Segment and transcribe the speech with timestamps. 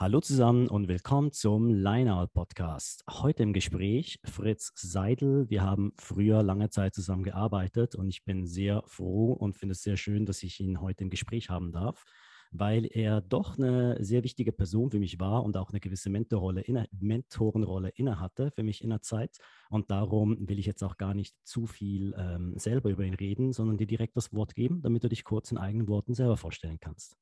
[0.00, 3.02] Hallo zusammen und willkommen zum Lineout Podcast.
[3.10, 5.50] Heute im Gespräch Fritz Seidel.
[5.50, 9.82] Wir haben früher lange Zeit zusammen gearbeitet und ich bin sehr froh und finde es
[9.82, 12.04] sehr schön, dass ich ihn heute im Gespräch haben darf,
[12.52, 16.60] weil er doch eine sehr wichtige Person für mich war und auch eine gewisse Mentorrolle
[16.60, 19.38] inne, Mentorenrolle innehatte für mich in der Zeit.
[19.68, 23.52] Und darum will ich jetzt auch gar nicht zu viel ähm, selber über ihn reden,
[23.52, 26.78] sondern dir direkt das Wort geben, damit du dich kurz in eigenen Worten selber vorstellen
[26.78, 27.16] kannst.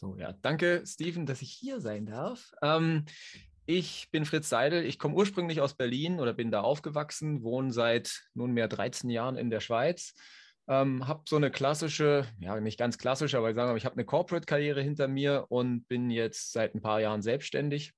[0.00, 2.52] So, ja, danke, Steven, dass ich hier sein darf.
[2.62, 3.04] Ähm,
[3.66, 4.86] ich bin Fritz Seidel.
[4.86, 9.50] Ich komme ursprünglich aus Berlin oder bin da aufgewachsen, wohne seit nunmehr 13 Jahren in
[9.50, 10.14] der Schweiz.
[10.68, 13.96] Ähm, habe so eine klassische, ja, nicht ganz klassische, aber ich sage mal, ich habe
[13.96, 17.92] eine Corporate-Karriere hinter mir und bin jetzt seit ein paar Jahren selbstständig.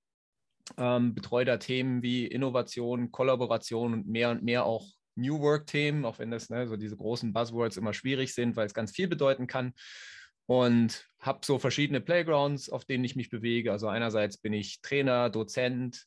[0.78, 6.18] Ähm, betreue da Themen wie Innovation, Kollaboration und mehr und mehr auch New Work-Themen, auch
[6.18, 9.46] wenn das ne, so diese großen Buzzwords immer schwierig sind, weil es ganz viel bedeuten
[9.46, 9.72] kann
[10.52, 13.72] und habe so verschiedene Playgrounds, auf denen ich mich bewege.
[13.72, 16.04] Also einerseits bin ich Trainer, Dozent,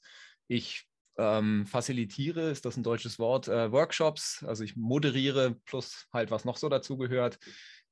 [0.48, 0.86] ich
[1.18, 6.46] ähm, facilitiere, ist das ein deutsches Wort, äh, Workshops, also ich moderiere plus halt was
[6.46, 7.40] noch so dazu gehört.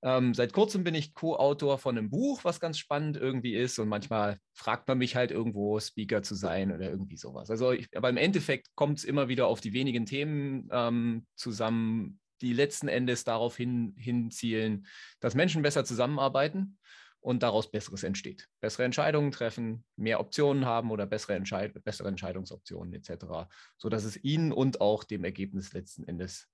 [0.03, 3.79] Ähm, seit kurzem bin ich Co-Autor von einem Buch, was ganz spannend irgendwie ist.
[3.79, 7.49] Und manchmal fragt man mich halt irgendwo, Speaker zu sein oder irgendwie sowas.
[7.49, 12.19] Also, ich, aber im Endeffekt kommt es immer wieder auf die wenigen Themen ähm, zusammen,
[12.43, 14.85] die letzten Endes darauf hin, hinzielen,
[15.19, 16.77] dass Menschen besser zusammenarbeiten
[17.21, 18.49] und daraus Besseres entsteht.
[18.59, 24.51] Bessere Entscheidungen treffen, mehr Optionen haben oder bessere, Entscheid bessere Entscheidungsoptionen etc., sodass es ihnen
[24.51, 26.49] und auch dem Ergebnis letzten Endes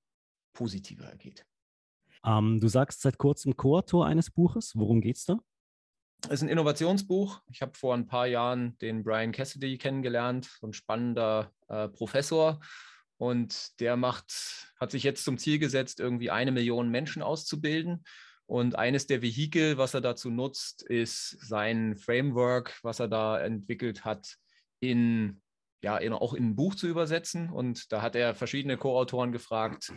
[0.54, 1.46] positiver ergeht.
[2.24, 4.74] Ähm, du sagst seit kurzem Co-Autor eines Buches.
[4.76, 5.40] Worum geht es da?
[6.26, 7.42] Es ist ein Innovationsbuch.
[7.48, 12.60] Ich habe vor ein paar Jahren den Brian Cassidy kennengelernt, so ein spannender äh, Professor,
[13.20, 18.06] und der macht, hat sich jetzt zum Ziel gesetzt, irgendwie eine Million Menschen auszubilden.
[18.46, 24.06] Und eines der Vehikel, was er dazu nutzt, ist sein Framework, was er da entwickelt
[24.06, 24.38] hat,
[24.80, 25.42] in,
[25.84, 27.50] ja, in, auch in ein Buch zu übersetzen.
[27.50, 29.92] Und da hat er verschiedene Co-Autoren gefragt,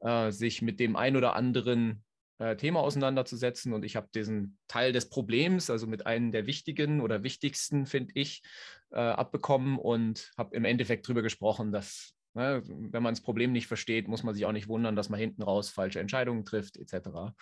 [0.00, 2.02] äh, sich mit dem ein oder anderen
[2.38, 3.74] äh, Thema auseinanderzusetzen.
[3.74, 8.12] Und ich habe diesen Teil des Problems, also mit einem der wichtigen oder wichtigsten, finde
[8.16, 8.42] ich,
[8.90, 12.62] äh, abbekommen und habe im Endeffekt darüber gesprochen, dass Ne?
[12.66, 15.42] Wenn man das Problem nicht versteht, muss man sich auch nicht wundern, dass man hinten
[15.42, 17.32] raus falsche Entscheidungen trifft, etc.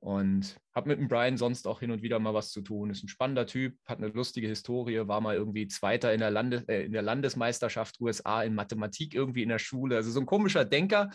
[0.00, 2.90] Und habe mit dem Brian sonst auch hin und wieder mal was zu tun.
[2.90, 6.62] Ist ein spannender Typ, hat eine lustige Historie, war mal irgendwie Zweiter in der, Lande,
[6.68, 9.96] äh, in der Landesmeisterschaft USA in Mathematik irgendwie in der Schule.
[9.96, 11.10] Also so ein komischer Denker,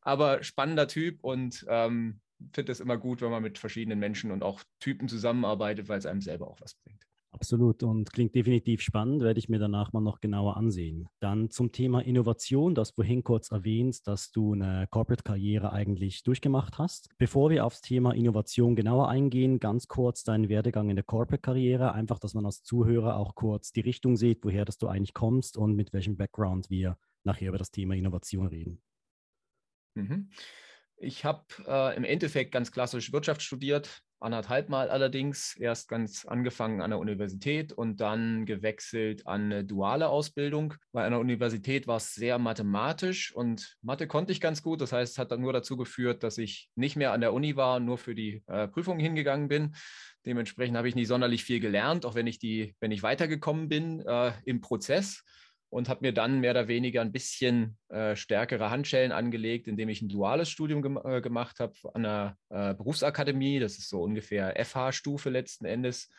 [0.00, 2.20] aber spannender Typ und ähm,
[2.52, 6.06] finde es immer gut, wenn man mit verschiedenen Menschen und auch Typen zusammenarbeitet, weil es
[6.06, 7.06] einem selber auch was bringt.
[7.42, 11.08] Absolut und klingt definitiv spannend, werde ich mir danach mal noch genauer ansehen.
[11.18, 17.08] Dann zum Thema Innovation, das vorhin kurz erwähnt, dass du eine Corporate-Karriere eigentlich durchgemacht hast.
[17.18, 22.20] Bevor wir aufs Thema Innovation genauer eingehen, ganz kurz deinen Werdegang in der Corporate-Karriere, einfach,
[22.20, 25.74] dass man als Zuhörer auch kurz die Richtung sieht, woher das du eigentlich kommst und
[25.74, 28.80] mit welchem Background wir nachher über das Thema Innovation reden.
[29.96, 30.30] Mhm.
[31.02, 35.56] Ich habe äh, im Endeffekt ganz klassisch Wirtschaft studiert, anderthalb Mal allerdings.
[35.56, 40.74] Erst ganz angefangen an der Universität und dann gewechselt an eine duale Ausbildung.
[40.92, 44.80] Bei einer Universität war es sehr mathematisch und Mathe konnte ich ganz gut.
[44.80, 47.80] Das heißt, hat dann nur dazu geführt, dass ich nicht mehr an der Uni war,
[47.80, 49.74] nur für die äh, Prüfung hingegangen bin.
[50.24, 54.00] Dementsprechend habe ich nicht sonderlich viel gelernt, auch wenn ich die, wenn ich weitergekommen bin
[54.06, 55.24] äh, im Prozess
[55.72, 60.02] und habe mir dann mehr oder weniger ein bisschen äh, stärkere Handschellen angelegt, indem ich
[60.02, 63.58] ein duales Studium gem äh, gemacht habe an einer äh, Berufsakademie.
[63.58, 66.10] Das ist so ungefähr FH-Stufe letzten Endes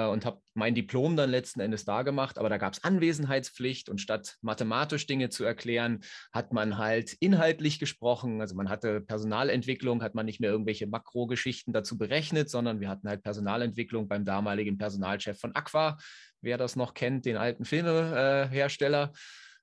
[0.00, 2.38] und habe mein Diplom dann letzten Endes da gemacht.
[2.38, 6.00] Aber da gab es Anwesenheitspflicht und statt mathematisch Dinge zu erklären,
[6.32, 8.40] hat man halt inhaltlich gesprochen.
[8.40, 13.08] Also man hatte Personalentwicklung, hat man nicht mehr irgendwelche Makrogeschichten dazu berechnet, sondern wir hatten
[13.08, 15.98] halt Personalentwicklung beim damaligen Personalchef von Aqua
[16.42, 19.12] wer das noch kennt, den alten Filmehersteller.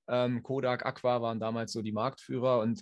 [0.07, 2.81] Ähm, Kodak, Aqua waren damals so die Marktführer und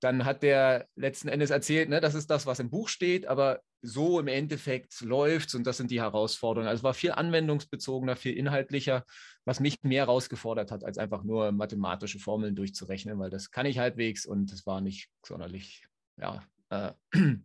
[0.00, 3.60] dann hat der letzten Endes erzählt, ne, das ist das, was im Buch steht, aber
[3.82, 6.68] so im Endeffekt läuft und das sind die Herausforderungen.
[6.68, 9.04] Also es war viel anwendungsbezogener, viel inhaltlicher,
[9.44, 13.78] was mich mehr herausgefordert hat, als einfach nur mathematische Formeln durchzurechnen, weil das kann ich
[13.78, 15.86] halbwegs und es war nicht sonderlich
[16.16, 16.92] ja, äh,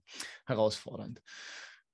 [0.45, 1.21] herausfordernd.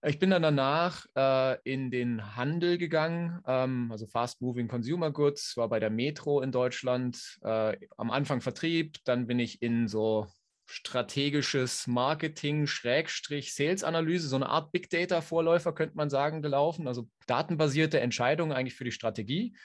[0.01, 5.57] Ich bin dann danach äh, in den Handel gegangen, ähm, also Fast Moving Consumer Goods,
[5.57, 10.27] war bei der Metro in Deutschland, äh, am Anfang Vertrieb, dann bin ich in so
[10.71, 17.99] strategisches Marketing, Schrägstrich, Sales-Analyse, so eine Art Big Data-Vorläufer könnte man sagen, gelaufen, also datenbasierte
[17.99, 19.55] Entscheidungen eigentlich für die Strategie.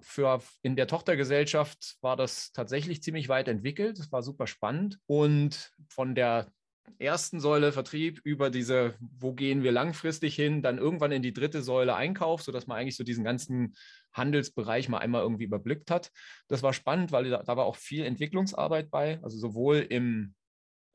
[0.00, 3.98] Für, in der Tochtergesellschaft war das tatsächlich ziemlich weit entwickelt.
[3.98, 4.98] Das war super spannend.
[5.06, 6.50] Und von der
[6.98, 11.62] ersten Säule Vertrieb über diese, wo gehen wir langfristig hin, dann irgendwann in die dritte
[11.62, 13.76] Säule Einkauf, sodass man eigentlich so diesen ganzen
[14.12, 16.10] Handelsbereich mal einmal irgendwie überblickt hat.
[16.48, 20.34] Das war spannend, weil da, da war auch viel Entwicklungsarbeit bei, also sowohl im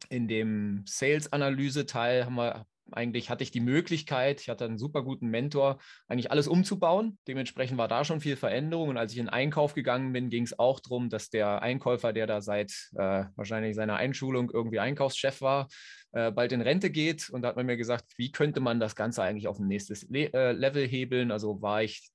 [0.09, 5.27] in dem Sales-Analyse-Teil haben wir eigentlich hatte ich die Möglichkeit, ich hatte einen super guten
[5.27, 7.17] Mentor, eigentlich alles umzubauen.
[7.27, 8.89] Dementsprechend war da schon viel Veränderung.
[8.89, 12.27] Und als ich in Einkauf gegangen bin, ging es auch darum, dass der Einkäufer, der
[12.27, 15.67] da seit äh, wahrscheinlich seiner Einschulung irgendwie Einkaufschef war,
[16.11, 17.29] äh, bald in Rente geht.
[17.29, 20.07] Und da hat man mir gesagt, wie könnte man das Ganze eigentlich auf ein nächstes
[20.09, 21.31] Le äh, Level hebeln?
[21.31, 22.11] Also war ich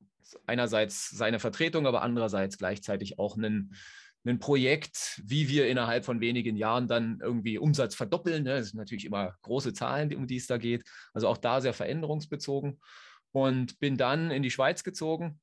[0.46, 3.72] einerseits seine Vertretung, aber andererseits gleichzeitig auch ein
[4.32, 8.44] ein Projekt, wie wir innerhalb von wenigen Jahren dann irgendwie Umsatz verdoppeln.
[8.44, 8.58] Ne?
[8.58, 10.84] Das sind natürlich immer große Zahlen, um die es da geht.
[11.12, 12.80] Also auch da sehr veränderungsbezogen.
[13.32, 15.40] Und bin dann in die Schweiz gezogen,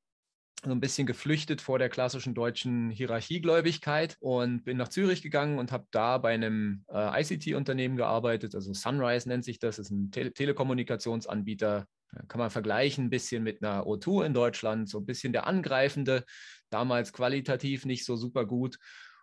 [0.66, 5.72] so ein bisschen geflüchtet vor der klassischen deutschen Hierarchiegläubigkeit und bin nach Zürich gegangen und
[5.72, 8.56] habe da bei einem äh, ICT-Unternehmen gearbeitet.
[8.56, 11.86] Also Sunrise nennt sich das, ist ein Tele Telekommunikationsanbieter.
[12.28, 16.24] Kann man vergleichen ein bisschen mit einer O2 in Deutschland, so ein bisschen der angreifende,
[16.74, 18.80] damals qualitativ nicht so super gut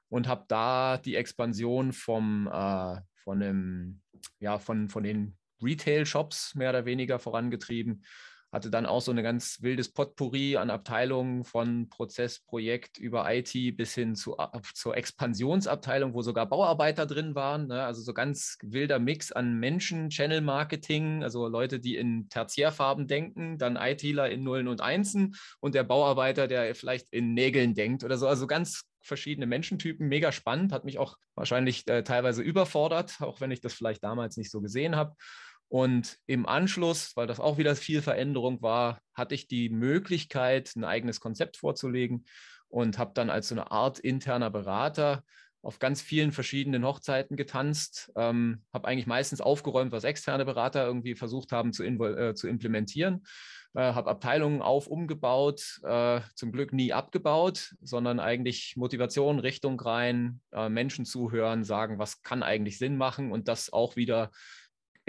[0.09, 4.01] und habe da die Expansion vom, äh, von, dem,
[4.41, 8.05] ja, von, von den Retail-Shops mehr oder weniger vorangetrieben
[8.53, 13.77] hatte dann auch so ein ganz wildes Potpourri an Abteilungen von Prozess, Projekt über IT
[13.77, 14.37] bis hin zu,
[14.75, 17.69] zur Expansionsabteilung, wo sogar Bauarbeiter drin waren.
[17.69, 17.85] Ne?
[17.85, 23.59] Also so ganz wilder Mix an Menschen, Channel Marketing, also Leute, die in Tertiärfarben denken,
[23.59, 28.19] dann ITler in Nullen und Einsen und der Bauarbeiter, der vielleicht in Nägeln denkt oder
[28.19, 28.27] so.
[28.27, 33.51] Also ganz verschiedene Menschentypen, mega spannend, hat mich auch wahrscheinlich äh, teilweise überfordert, auch wenn
[33.51, 35.15] ich das vielleicht damals nicht so gesehen habe.
[35.71, 40.83] Und im Anschluss, weil das auch wieder viel Veränderung war, hatte ich die Möglichkeit, ein
[40.83, 42.25] eigenes Konzept vorzulegen
[42.69, 45.23] und habe dann als so eine Art interner Berater
[45.63, 51.15] auf ganz vielen verschiedenen Hochzeiten getanzt, ähm, habe eigentlich meistens aufgeräumt, was externe Berater irgendwie
[51.15, 53.23] versucht haben zu, äh, zu implementieren,
[53.75, 60.41] äh, habe Abteilungen auf, umgebaut, äh, zum Glück nie abgebaut, sondern eigentlich Motivation, Richtung rein,
[60.51, 64.33] äh, Menschen zuhören, sagen, was kann eigentlich Sinn machen und das auch wieder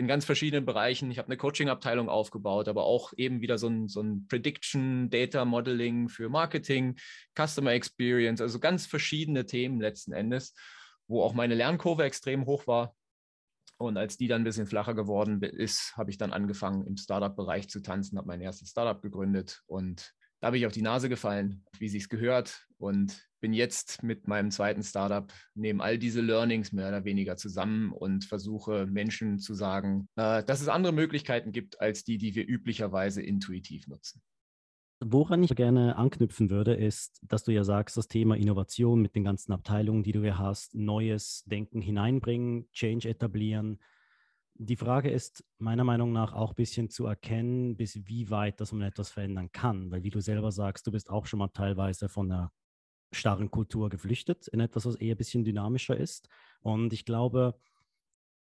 [0.02, 1.12] in ganz verschiedenen Bereichen.
[1.12, 5.46] Ich habe eine Coaching-Abteilung aufgebaut, aber auch eben wieder so ein, so ein Prediction, Data
[5.46, 6.98] Modeling für Marketing,
[7.38, 10.56] Customer Experience, also ganz verschiedene Themen letzten Endes,
[11.08, 12.96] wo auch meine Lernkurve extrem hoch war.
[13.78, 17.70] Und als die dann ein bisschen flacher geworden ist, habe ich dann angefangen, im Startup-Bereich
[17.70, 21.64] zu tanzen, habe mein erstes Startup gegründet und da habe ich auf die Nase gefallen,
[21.78, 26.88] wie sich's gehört und bin jetzt mit meinem zweiten Startup, nehme all diese Learnings mehr
[26.88, 32.04] oder weniger zusammen und versuche Menschen zu sagen, äh, dass es andere Möglichkeiten gibt als
[32.04, 34.22] die, die wir üblicherweise intuitiv nutzen.
[35.04, 39.24] Woran ich gerne anknüpfen würde, ist, dass du ja sagst, das Thema Innovation mit den
[39.24, 43.80] ganzen Abteilungen, die du hier hast, neues Denken hineinbringen, Change etablieren,
[44.64, 48.72] die Frage ist meiner Meinung nach auch ein bisschen zu erkennen, bis wie weit dass
[48.72, 49.90] man etwas verändern kann.
[49.90, 52.52] Weil wie du selber sagst, du bist auch schon mal teilweise von einer
[53.12, 56.30] starren Kultur geflüchtet in etwas, was eher ein bisschen dynamischer ist.
[56.62, 57.56] Und ich glaube,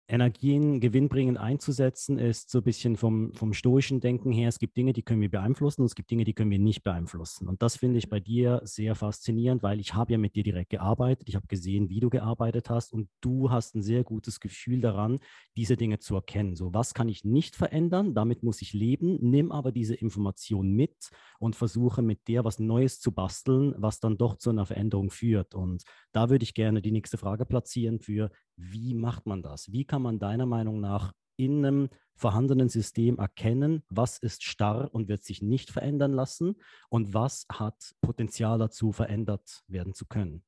[0.07, 4.93] Energien gewinnbringend einzusetzen, ist so ein bisschen vom, vom stoischen Denken her, es gibt Dinge,
[4.93, 7.47] die können wir beeinflussen und es gibt Dinge, die können wir nicht beeinflussen.
[7.47, 10.69] Und das finde ich bei dir sehr faszinierend, weil ich habe ja mit dir direkt
[10.69, 14.79] gearbeitet, ich habe gesehen, wie du gearbeitet hast und du hast ein sehr gutes Gefühl
[14.79, 15.19] daran,
[15.57, 16.55] diese Dinge zu erkennen.
[16.55, 21.09] So, was kann ich nicht verändern, damit muss ich leben, nimm aber diese Information mit
[21.39, 25.55] und versuche mit der was Neues zu basteln, was dann doch zu einer Veränderung führt.
[25.55, 29.71] Und da würde ich gerne die nächste Frage platzieren für, wie macht man das?
[29.71, 35.09] Wie kann man deiner Meinung nach in einem vorhandenen System erkennen, was ist starr und
[35.09, 36.55] wird sich nicht verändern lassen
[36.89, 40.43] und was hat Potenzial dazu, verändert werden zu können?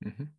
[0.00, 0.36] Mhm.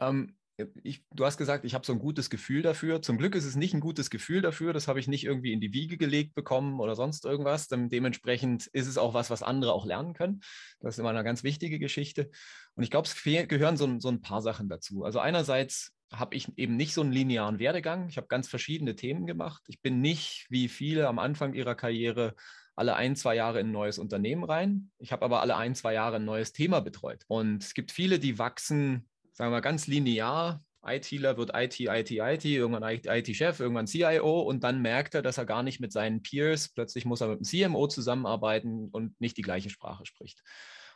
[0.00, 0.36] Ähm,
[0.84, 3.02] ich, du hast gesagt, ich habe so ein gutes Gefühl dafür.
[3.02, 4.72] Zum Glück ist es nicht ein gutes Gefühl dafür.
[4.72, 7.66] Das habe ich nicht irgendwie in die Wiege gelegt bekommen oder sonst irgendwas.
[7.68, 10.40] Dementsprechend ist es auch was, was andere auch lernen können.
[10.78, 12.30] Das ist immer eine ganz wichtige Geschichte.
[12.76, 15.02] Und ich glaube, es gehören so, so ein paar Sachen dazu.
[15.02, 18.08] Also einerseits habe ich eben nicht so einen linearen Werdegang.
[18.08, 19.62] Ich habe ganz verschiedene Themen gemacht.
[19.68, 22.34] Ich bin nicht wie viele am Anfang ihrer Karriere
[22.76, 24.90] alle ein, zwei Jahre in ein neues Unternehmen rein.
[24.98, 27.24] Ich habe aber alle ein, zwei Jahre ein neues Thema betreut.
[27.28, 30.60] Und es gibt viele, die wachsen, sagen wir mal, ganz linear.
[30.86, 35.46] ITler wird IT, IT, IT, irgendwann IT-Chef, irgendwann CIO und dann merkt er, dass er
[35.46, 39.42] gar nicht mit seinen Peers, plötzlich muss er mit dem CMO zusammenarbeiten und nicht die
[39.42, 40.42] gleiche Sprache spricht.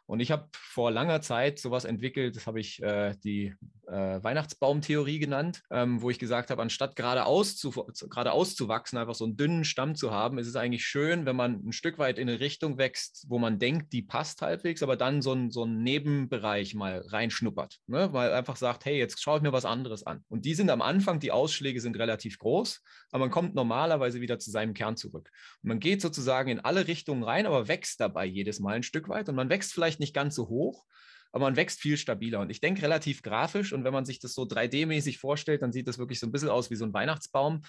[0.09, 3.55] Und ich habe vor langer Zeit sowas entwickelt, das habe ich äh, die
[3.89, 9.15] äh, Weihnachtsbaumtheorie genannt, ähm, wo ich gesagt habe, anstatt geradeaus zu, geradeaus zu wachsen, einfach
[9.15, 12.19] so einen dünnen Stamm zu haben, ist es eigentlich schön, wenn man ein Stück weit
[12.19, 15.67] in eine Richtung wächst, wo man denkt, die passt halbwegs, aber dann so einen so
[15.67, 17.79] Nebenbereich mal reinschnuppert.
[17.87, 18.13] Ne?
[18.13, 20.25] Weil einfach sagt, hey, jetzt schaue ich mir was anderes an.
[20.29, 24.39] Und die sind am Anfang, die Ausschläge sind relativ groß, aber man kommt normalerweise wieder
[24.39, 25.31] zu seinem Kern zurück.
[25.63, 29.09] Und man geht sozusagen in alle Richtungen rein, aber wächst dabei jedes Mal ein Stück
[29.09, 29.29] weit.
[29.29, 30.85] Und man wächst vielleicht nicht ganz so hoch,
[31.33, 32.41] aber man wächst viel stabiler.
[32.41, 33.73] Und ich denke relativ grafisch.
[33.73, 36.49] Und wenn man sich das so 3D-mäßig vorstellt, dann sieht das wirklich so ein bisschen
[36.49, 37.63] aus wie so ein Weihnachtsbaum.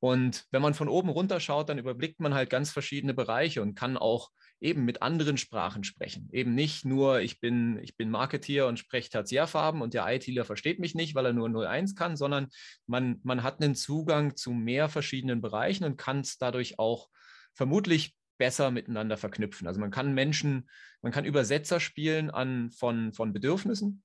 [0.00, 3.74] Und wenn man von oben runter schaut, dann überblickt man halt ganz verschiedene Bereiche und
[3.74, 6.28] kann auch eben mit anderen Sprachen sprechen.
[6.32, 10.78] Eben nicht nur, ich bin, ich bin Marketeer und spreche Tertiärfarben und der ITler versteht
[10.78, 12.46] mich nicht, weil er nur 01 kann, sondern
[12.86, 17.08] man, man hat einen Zugang zu mehr verschiedenen Bereichen und kann es dadurch auch
[17.52, 19.68] vermutlich besser miteinander verknüpfen.
[19.68, 20.68] Also man kann Menschen,
[21.00, 24.02] man kann Übersetzer spielen an, von, von Bedürfnissen.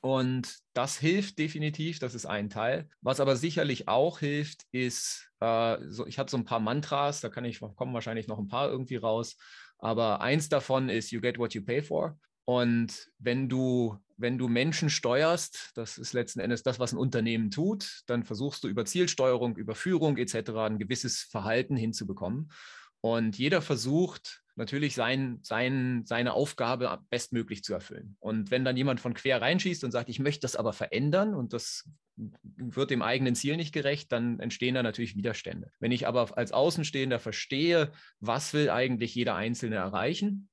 [0.00, 2.88] Und das hilft definitiv, das ist ein Teil.
[3.02, 7.28] Was aber sicherlich auch hilft, ist, äh, so, ich habe so ein paar Mantras, da
[7.28, 9.36] kann ich, kommen wahrscheinlich noch ein paar irgendwie raus.
[9.78, 12.18] Aber eins davon ist, you get what you pay for.
[12.44, 17.52] Und wenn du, wenn du Menschen steuerst, das ist letzten Endes das, was ein Unternehmen
[17.52, 20.50] tut, dann versuchst du über Zielsteuerung, über Führung etc.
[20.66, 22.50] ein gewisses Verhalten hinzubekommen.
[23.02, 28.16] Und jeder versucht natürlich sein, sein, seine Aufgabe bestmöglich zu erfüllen.
[28.20, 31.52] Und wenn dann jemand von quer reinschießt und sagt, ich möchte das aber verändern und
[31.52, 35.72] das wird dem eigenen Ziel nicht gerecht, dann entstehen da natürlich Widerstände.
[35.80, 37.90] Wenn ich aber als Außenstehender verstehe,
[38.20, 40.48] was will eigentlich jeder Einzelne erreichen,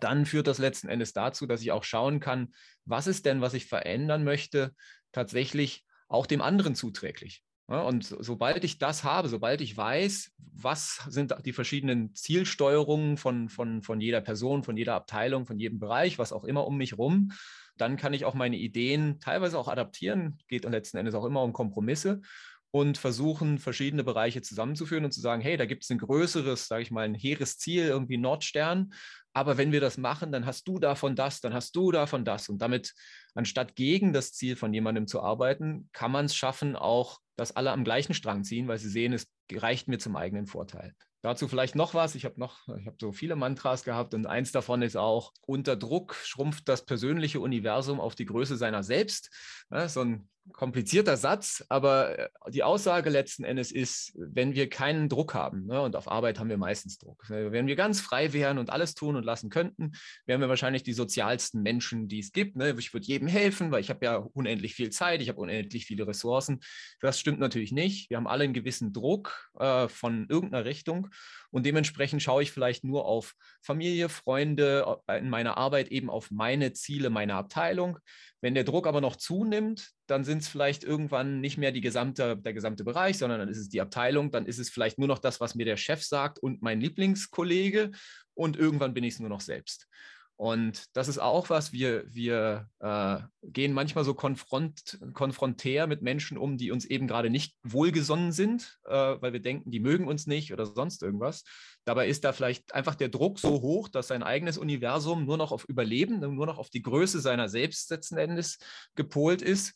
[0.00, 2.52] dann führt das letzten Endes dazu, dass ich auch schauen kann,
[2.84, 4.74] was ist denn, was ich verändern möchte,
[5.12, 7.44] tatsächlich auch dem anderen zuträglich.
[7.68, 13.48] Ja, und sobald ich das habe, sobald ich weiß, was sind die verschiedenen Zielsteuerungen von,
[13.48, 16.96] von, von jeder Person, von jeder Abteilung, von jedem Bereich, was auch immer um mich
[16.96, 17.32] rum,
[17.76, 20.38] dann kann ich auch meine Ideen teilweise auch adaptieren.
[20.48, 22.22] Geht letzten Endes auch immer um Kompromisse
[22.70, 26.82] und versuchen, verschiedene Bereiche zusammenzuführen und zu sagen, hey, da gibt es ein größeres, sage
[26.82, 28.92] ich mal, ein hehres Ziel, irgendwie Nordstern.
[29.36, 32.48] Aber wenn wir das machen, dann hast du davon das, dann hast du davon das.
[32.48, 32.94] Und damit,
[33.34, 37.70] anstatt gegen das Ziel von jemandem zu arbeiten, kann man es schaffen, auch dass alle
[37.70, 40.94] am gleichen Strang ziehen, weil sie sehen, es reicht mir zum eigenen Vorteil.
[41.26, 42.14] Dazu vielleicht noch was.
[42.14, 45.74] Ich habe noch, ich habe so viele Mantras gehabt und eins davon ist auch, unter
[45.74, 49.34] Druck schrumpft das persönliche Universum auf die Größe seiner selbst.
[49.68, 55.08] Ja, so ein komplizierter Satz, aber äh, die Aussage letzten Endes ist, wenn wir keinen
[55.08, 58.32] Druck haben, ne, und auf Arbeit haben wir meistens Druck, äh, wenn wir ganz frei
[58.32, 59.92] wären und alles tun und lassen könnten,
[60.24, 62.56] wären wir wahrscheinlich die sozialsten Menschen, die es gibt.
[62.56, 62.74] Ne?
[62.78, 66.06] Ich würde jedem helfen, weil ich habe ja unendlich viel Zeit, ich habe unendlich viele
[66.06, 66.60] Ressourcen.
[67.00, 68.10] Das stimmt natürlich nicht.
[68.10, 71.08] Wir haben alle einen gewissen Druck äh, von irgendeiner Richtung
[71.50, 76.30] und dementsprechend schaue ich vielleicht nur auf Familie, Freunde, äh, in meiner Arbeit eben auf
[76.30, 77.98] meine Ziele, meine Abteilung.
[78.40, 82.36] Wenn der Druck aber noch zunimmt, dann sind es vielleicht irgendwann nicht mehr die gesamte,
[82.36, 85.18] der gesamte Bereich, sondern dann ist es die Abteilung, dann ist es vielleicht nur noch
[85.18, 87.90] das, was mir der Chef sagt und mein Lieblingskollege
[88.34, 89.88] und irgendwann bin ich es nur noch selbst.
[90.38, 96.36] Und das ist auch was, wir, wir äh, gehen manchmal so konfront, konfrontär mit Menschen
[96.36, 100.26] um, die uns eben gerade nicht wohlgesonnen sind, äh, weil wir denken, die mögen uns
[100.26, 101.42] nicht oder sonst irgendwas.
[101.86, 105.52] Dabei ist da vielleicht einfach der Druck so hoch, dass sein eigenes Universum nur noch
[105.52, 108.58] auf Überleben, nur noch auf die Größe seiner selbst letzten Endes
[108.94, 109.72] gepolt ist.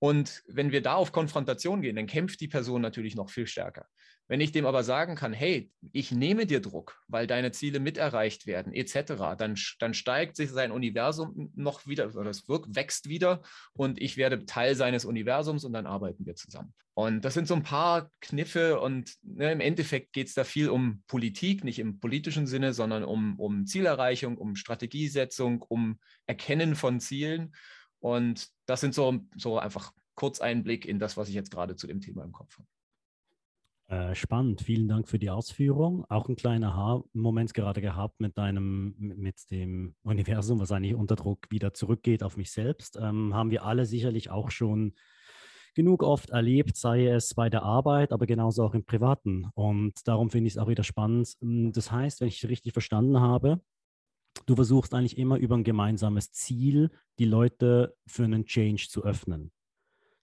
[0.00, 3.86] Und wenn wir da auf Konfrontation gehen, dann kämpft die Person natürlich noch viel stärker.
[4.26, 7.98] Wenn ich dem aber sagen kann, hey, ich nehme dir Druck, weil deine Ziele mit
[7.98, 13.42] erreicht werden, etc., dann, dann steigt sich sein Universum noch wieder, oder es wächst wieder
[13.74, 16.72] und ich werde Teil seines Universums und dann arbeiten wir zusammen.
[16.94, 20.70] Und das sind so ein paar Kniffe und ne, im Endeffekt geht es da viel
[20.70, 27.00] um Politik, nicht im politischen Sinne, sondern um, um Zielerreichung, um Strategiesetzung, um Erkennen von
[27.00, 27.54] Zielen.
[27.98, 32.00] Und das sind so, so einfach Kurzeinblick in das, was ich jetzt gerade zu dem
[32.00, 32.68] Thema im Kopf habe.
[33.88, 36.06] Äh, spannend, vielen Dank für die Ausführung.
[36.08, 41.50] Auch ein kleiner Haar-Moment gerade gehabt mit deinem, mit dem Universum, was eigentlich unter Druck
[41.50, 42.96] wieder zurückgeht auf mich selbst.
[42.96, 44.94] Ähm, haben wir alle sicherlich auch schon
[45.74, 49.50] genug oft erlebt, sei es bei der Arbeit, aber genauso auch im Privaten.
[49.54, 51.34] Und darum finde ich es auch wieder spannend.
[51.40, 53.60] Hm, das heißt, wenn ich richtig verstanden habe,
[54.46, 59.52] du versuchst eigentlich immer über ein gemeinsames Ziel die Leute für einen Change zu öffnen.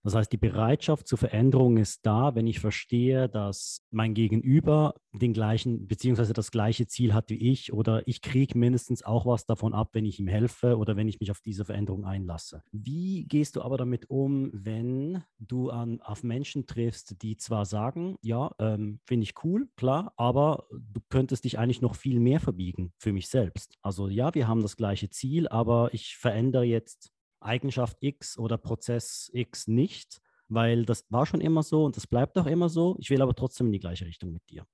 [0.04, 5.34] Das heißt, die Bereitschaft zur Veränderung ist da, wenn ich verstehe, dass mein Gegenüber den
[5.34, 9.74] gleichen beziehungsweise das gleiche Ziel hat wie ich oder ich kriege mindestens auch was davon
[9.74, 12.64] ab, wenn ich ihm helfe oder wenn ich mich auf diese Veränderung einlasse.
[12.72, 18.18] Wie gehst du aber damit um, wenn du an, auf Menschen triffst, die zwar sagen,
[18.22, 22.94] ja, ähm, finde ich cool, klar, aber du könntest dich eigentlich noch viel mehr verbiegen
[22.98, 23.78] für mich selbst.
[23.82, 29.30] Also ja, wir haben das gleiche Ziel, aber ich verändere jetzt Eigenschaft X oder Prozess
[29.34, 32.96] X nicht, weil das war schon immer so und das bleibt auch immer so.
[33.00, 34.66] Ich will aber trotzdem in die gleiche Richtung mit dir.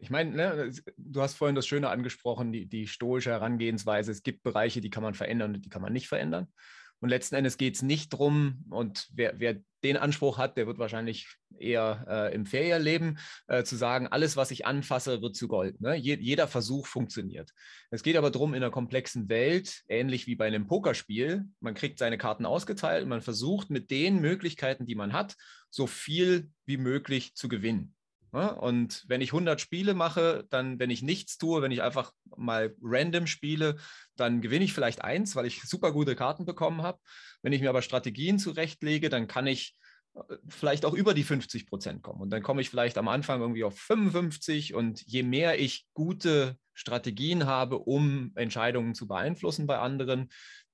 [0.00, 4.12] Ich meine, ne, du hast vorhin das Schöne angesprochen, die, die stoische Herangehensweise.
[4.12, 6.46] Es gibt Bereiche, die kann man verändern und die kann man nicht verändern.
[7.00, 10.78] Und letzten Endes geht es nicht darum, und wer, wer, den Anspruch hat, der wird
[10.78, 11.28] wahrscheinlich
[11.58, 15.80] eher äh, im Ferienleben, äh, zu sagen, alles, was ich anfasse, wird zu Gold.
[15.80, 15.94] Ne?
[15.94, 17.52] Je, jeder Versuch funktioniert.
[17.90, 21.98] Es geht aber darum, in einer komplexen Welt, ähnlich wie bei einem Pokerspiel, man kriegt
[21.98, 25.36] seine Karten ausgeteilt und man versucht mit den Möglichkeiten, die man hat,
[25.70, 27.94] so viel wie möglich zu gewinnen.
[28.32, 28.54] Ne?
[28.54, 32.74] Und wenn ich 100 Spiele mache, dann, wenn ich nichts tue, wenn ich einfach mal
[32.82, 33.76] random spiele,
[34.16, 36.98] dann gewinne ich vielleicht eins, weil ich super gute Karten bekommen habe.
[37.42, 39.76] Wenn ich mir aber Strategien zurechtlege, dann kann ich
[40.14, 42.20] äh, vielleicht auch über die 50 Prozent kommen.
[42.20, 44.74] Und dann komme ich vielleicht am Anfang irgendwie auf 55.
[44.74, 50.28] Und je mehr ich gute Strategien habe, um Entscheidungen zu beeinflussen bei anderen,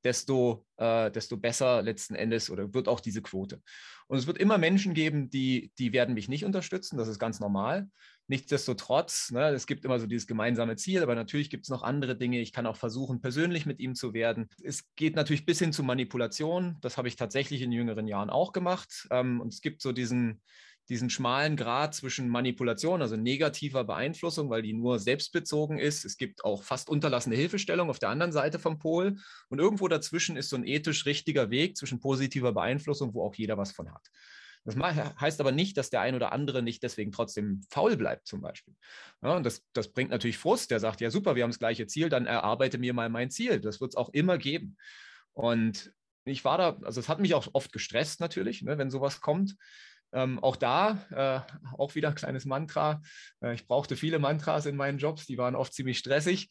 [0.04, 3.60] desto, äh, desto besser letzten Endes oder wird auch diese Quote.
[4.06, 7.40] Und es wird immer Menschen geben, die, die werden mich nicht unterstützen, das ist ganz
[7.40, 7.88] normal.
[8.26, 12.16] Nichtsdestotrotz, ne, es gibt immer so dieses gemeinsame Ziel, aber natürlich gibt es noch andere
[12.16, 12.40] Dinge.
[12.40, 14.48] Ich kann auch versuchen, persönlich mit ihm zu werden.
[14.62, 16.78] Es geht natürlich bis hin zu Manipulation.
[16.80, 19.06] Das habe ich tatsächlich in jüngeren Jahren auch gemacht.
[19.10, 20.40] Ähm, und es gibt so diesen,
[20.88, 26.04] diesen schmalen Grad zwischen Manipulation, also negativer Beeinflussung, weil die nur selbstbezogen ist.
[26.04, 29.16] Es gibt auch fast unterlassene Hilfestellung auf der anderen Seite vom Pol.
[29.48, 33.56] Und irgendwo dazwischen ist so ein ethisch richtiger Weg zwischen positiver Beeinflussung, wo auch jeder
[33.56, 34.06] was von hat.
[34.64, 38.40] Das heißt aber nicht, dass der ein oder andere nicht deswegen trotzdem faul bleibt, zum
[38.40, 38.74] Beispiel.
[39.22, 40.70] Ja, und das, das bringt natürlich Frust.
[40.70, 43.60] Der sagt, ja super, wir haben das gleiche Ziel, dann erarbeite mir mal mein Ziel.
[43.60, 44.76] Das wird es auch immer geben.
[45.34, 45.92] Und
[46.24, 49.56] ich war da, also es hat mich auch oft gestresst natürlich, ne, wenn sowas kommt.
[50.14, 53.02] Ähm, auch da, äh, auch wieder ein kleines Mantra.
[53.42, 56.48] Äh, ich brauchte viele Mantras in meinen Jobs, die waren oft ziemlich stressig.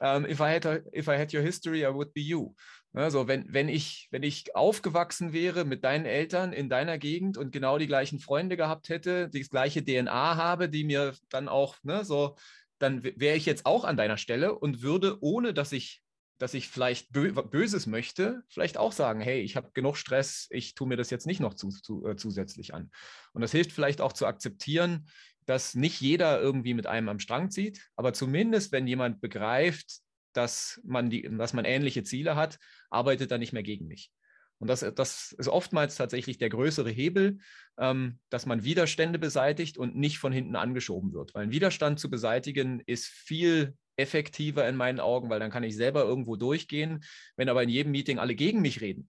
[0.00, 2.54] Ähm, if, I had a, if I had your history, I would be you.
[2.94, 7.52] Also wenn, wenn, ich, wenn ich aufgewachsen wäre mit deinen Eltern in deiner Gegend und
[7.52, 12.04] genau die gleichen Freunde gehabt hätte, die gleiche DNA habe, die mir dann auch ne,
[12.04, 12.36] so,
[12.78, 16.02] dann wäre ich jetzt auch an deiner Stelle und würde, ohne dass ich
[16.38, 20.88] dass ich vielleicht Böses möchte, vielleicht auch sagen, hey, ich habe genug Stress, ich tue
[20.88, 22.90] mir das jetzt nicht noch zu, zu, äh, zusätzlich an.
[23.32, 25.06] Und das hilft vielleicht auch zu akzeptieren,
[25.46, 30.00] dass nicht jeder irgendwie mit einem am Strang zieht, aber zumindest, wenn jemand begreift,
[30.32, 32.58] dass man, die, dass man ähnliche Ziele hat,
[32.90, 34.10] arbeitet er nicht mehr gegen mich.
[34.58, 37.38] Und das, das ist oftmals tatsächlich der größere Hebel,
[37.78, 41.34] ähm, dass man Widerstände beseitigt und nicht von hinten angeschoben wird.
[41.34, 45.76] Weil ein Widerstand zu beseitigen ist viel effektiver in meinen Augen, weil dann kann ich
[45.76, 47.04] selber irgendwo durchgehen.
[47.36, 49.08] Wenn aber in jedem Meeting alle gegen mich reden,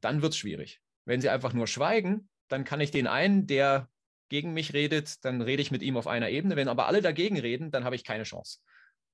[0.00, 0.80] dann wird es schwierig.
[1.04, 3.88] Wenn sie einfach nur schweigen, dann kann ich den einen, der
[4.28, 6.56] gegen mich redet, dann rede ich mit ihm auf einer Ebene.
[6.56, 8.60] Wenn aber alle dagegen reden, dann habe ich keine Chance.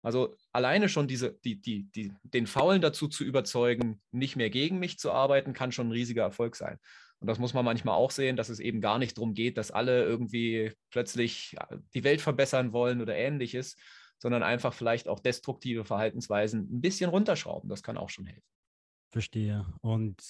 [0.03, 4.79] Also alleine schon diese, die, die, die, den Faulen dazu zu überzeugen, nicht mehr gegen
[4.79, 6.79] mich zu arbeiten, kann schon ein riesiger Erfolg sein.
[7.21, 9.73] Und das muss man manchmal auch sehen, dass es eben gar nicht darum geht, dass
[9.73, 11.57] alle irgendwie plötzlich
[11.95, 13.77] die Welt verbessern wollen oder ähnliches,
[14.19, 17.69] sondern einfach vielleicht auch destruktive Verhaltensweisen ein bisschen runterschrauben.
[17.69, 18.49] Das kann auch schon helfen.
[19.11, 19.67] Verstehe.
[19.81, 20.23] Und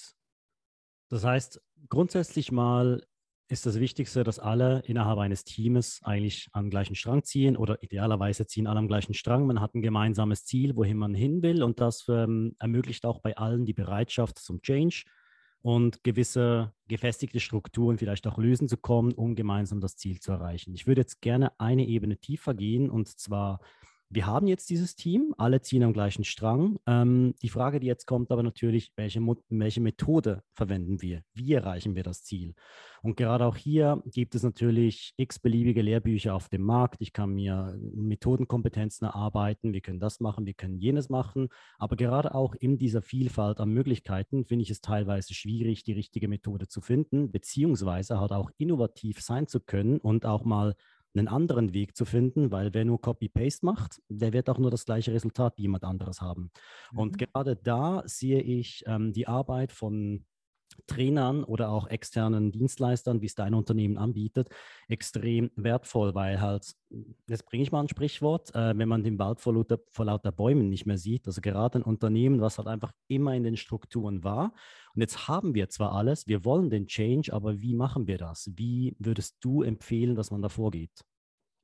[1.09, 3.03] das heißt, grundsätzlich mal
[3.49, 8.45] ist das Wichtigste, dass alle innerhalb eines Teams eigentlich am gleichen Strang ziehen oder idealerweise
[8.45, 9.47] ziehen alle am gleichen Strang.
[9.47, 13.35] Man hat ein gemeinsames Ziel, wohin man hin will und das ähm, ermöglicht auch bei
[13.37, 15.03] allen die Bereitschaft zum Change
[15.61, 20.73] und gewisse gefestigte Strukturen vielleicht auch lösen zu kommen, um gemeinsam das Ziel zu erreichen.
[20.73, 23.59] Ich würde jetzt gerne eine Ebene tiefer gehen und zwar
[24.11, 26.79] wir haben jetzt dieses Team, alle ziehen am gleichen Strang.
[26.87, 31.21] Ähm, die Frage, die jetzt kommt, aber natürlich, welche, welche Methode verwenden wir?
[31.35, 32.55] Wie erreichen wir das Ziel?
[33.03, 37.01] Und gerade auch hier gibt es natürlich x-beliebige Lehrbücher auf dem Markt.
[37.01, 39.73] Ich kann mir Methodenkompetenzen erarbeiten.
[39.73, 41.49] Wir können das machen, wir können jenes machen.
[41.77, 46.27] Aber gerade auch in dieser Vielfalt an Möglichkeiten finde ich es teilweise schwierig, die richtige
[46.27, 50.75] Methode zu finden, beziehungsweise halt auch innovativ sein zu können und auch mal
[51.15, 54.85] einen anderen Weg zu finden, weil wer nur Copy-Paste macht, der wird auch nur das
[54.85, 56.51] gleiche Resultat wie jemand anderes haben.
[56.91, 56.99] Mhm.
[56.99, 60.25] Und gerade da sehe ich ähm, die Arbeit von
[60.87, 64.49] Trainern oder auch externen Dienstleistern, wie es dein Unternehmen anbietet,
[64.87, 66.73] extrem wertvoll, weil halt,
[67.27, 70.31] jetzt bringe ich mal ein Sprichwort, äh, wenn man den Wald vor lauter, vor lauter
[70.31, 74.23] Bäumen nicht mehr sieht, also gerade ein Unternehmen, was halt einfach immer in den Strukturen
[74.23, 74.53] war.
[74.95, 78.51] Und jetzt haben wir zwar alles, wir wollen den Change, aber wie machen wir das?
[78.55, 81.05] Wie würdest du empfehlen, dass man da vorgeht?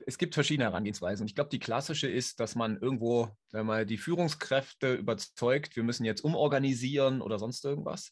[0.06, 1.25] es gibt verschiedene Herangehensweisen.
[1.25, 6.06] Ich glaube, die klassische ist, dass man irgendwo, wenn man die Führungskräfte überzeugt, wir müssen
[6.06, 8.12] jetzt umorganisieren oder sonst irgendwas.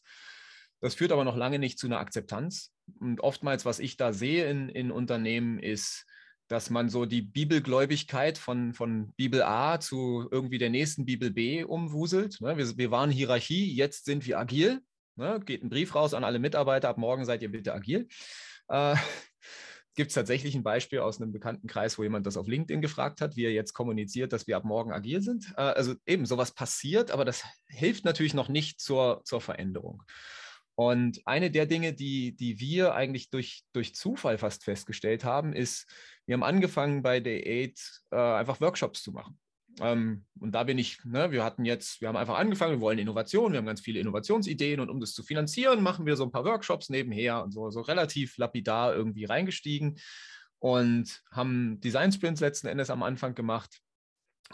[0.84, 2.74] Das führt aber noch lange nicht zu einer Akzeptanz.
[3.00, 6.04] Und oftmals, was ich da sehe in, in Unternehmen, ist,
[6.48, 11.64] dass man so die Bibelgläubigkeit von, von Bibel A zu irgendwie der nächsten Bibel B
[11.64, 12.38] umwuselt.
[12.42, 12.58] Ne?
[12.58, 14.82] Wir, wir waren Hierarchie, jetzt sind wir agil.
[15.16, 15.40] Ne?
[15.46, 18.06] Geht ein Brief raus an alle Mitarbeiter, ab morgen seid ihr bitte agil.
[18.68, 18.96] Äh,
[19.94, 23.22] gibt es tatsächlich ein Beispiel aus einem bekannten Kreis, wo jemand das auf LinkedIn gefragt
[23.22, 25.54] hat, wie er jetzt kommuniziert, dass wir ab morgen agil sind.
[25.56, 30.02] Äh, also eben, sowas passiert, aber das hilft natürlich noch nicht zur, zur Veränderung.
[30.76, 35.86] Und eine der Dinge, die, die wir eigentlich durch, durch Zufall fast festgestellt haben, ist,
[36.26, 39.38] wir haben angefangen bei Day 8 äh, einfach Workshops zu machen.
[39.80, 42.98] Ähm, und da bin ich, ne, wir hatten jetzt, wir haben einfach angefangen, wir wollen
[42.98, 46.32] Innovation, wir haben ganz viele Innovationsideen und um das zu finanzieren, machen wir so ein
[46.32, 49.98] paar Workshops nebenher und so, so relativ lapidar irgendwie reingestiegen
[50.58, 53.80] und haben Design Sprints letzten Endes am Anfang gemacht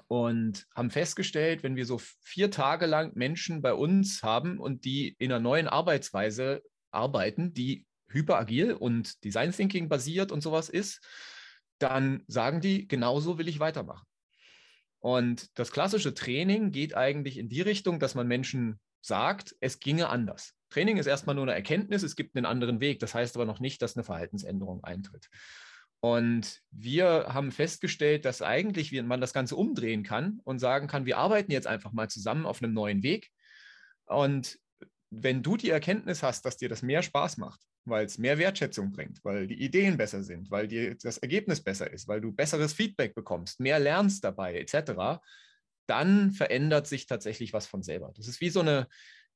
[0.08, 5.14] und haben festgestellt, wenn wir so vier Tage lang Menschen bei uns haben und die
[5.18, 11.00] in einer neuen Arbeitsweise arbeiten, die hyperagil und Design Thinking basiert und sowas ist,
[11.78, 14.06] dann sagen die, genauso will ich weitermachen.
[14.98, 20.10] Und das klassische Training geht eigentlich in die Richtung, dass man Menschen sagt, es ginge
[20.10, 20.54] anders.
[20.68, 23.00] Training ist erstmal nur eine Erkenntnis, es gibt einen anderen Weg.
[23.00, 25.28] Das heißt aber noch nicht, dass eine Verhaltensänderung eintritt.
[26.00, 31.18] Und wir haben festgestellt, dass eigentlich man das Ganze umdrehen kann und sagen kann, wir
[31.18, 33.30] arbeiten jetzt einfach mal zusammen auf einem neuen Weg.
[34.06, 34.58] Und
[35.10, 38.92] wenn du die Erkenntnis hast, dass dir das mehr Spaß macht, weil es mehr Wertschätzung
[38.92, 42.72] bringt, weil die Ideen besser sind, weil dir das Ergebnis besser ist, weil du besseres
[42.72, 45.20] Feedback bekommst, mehr lernst dabei, etc.,
[45.86, 48.12] dann verändert sich tatsächlich was von selber.
[48.14, 48.86] Das ist wie so eine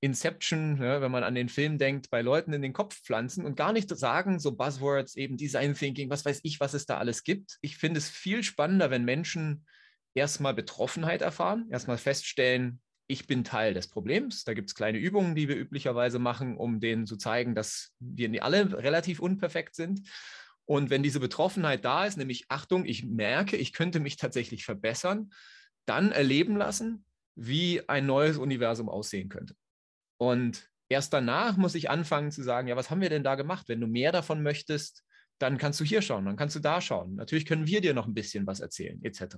[0.05, 3.57] Inception, ne, wenn man an den Film denkt, bei Leuten in den Kopf pflanzen und
[3.57, 7.25] gar nicht sagen, so Buzzwords, eben Design Thinking, was weiß ich, was es da alles
[7.25, 7.57] gibt.
[7.63, 9.65] Ich finde es viel spannender, wenn Menschen
[10.13, 14.45] erstmal Betroffenheit erfahren, erstmal feststellen, ich bin Teil des Problems.
[14.45, 18.45] Da gibt es kleine Übungen, die wir üblicherweise machen, um denen zu zeigen, dass wir
[18.45, 20.07] alle relativ unperfekt sind.
[20.67, 25.33] Und wenn diese Betroffenheit da ist, nämlich Achtung, ich merke, ich könnte mich tatsächlich verbessern,
[25.87, 29.55] dann erleben lassen, wie ein neues Universum aussehen könnte.
[30.17, 33.69] Und erst danach muss ich anfangen zu sagen, ja, was haben wir denn da gemacht?
[33.69, 35.05] Wenn du mehr davon möchtest,
[35.39, 37.17] dann kannst du hier schauen, dann kannst du da schauen.
[37.17, 39.37] Natürlich können wir dir noch ein bisschen was erzählen, etc.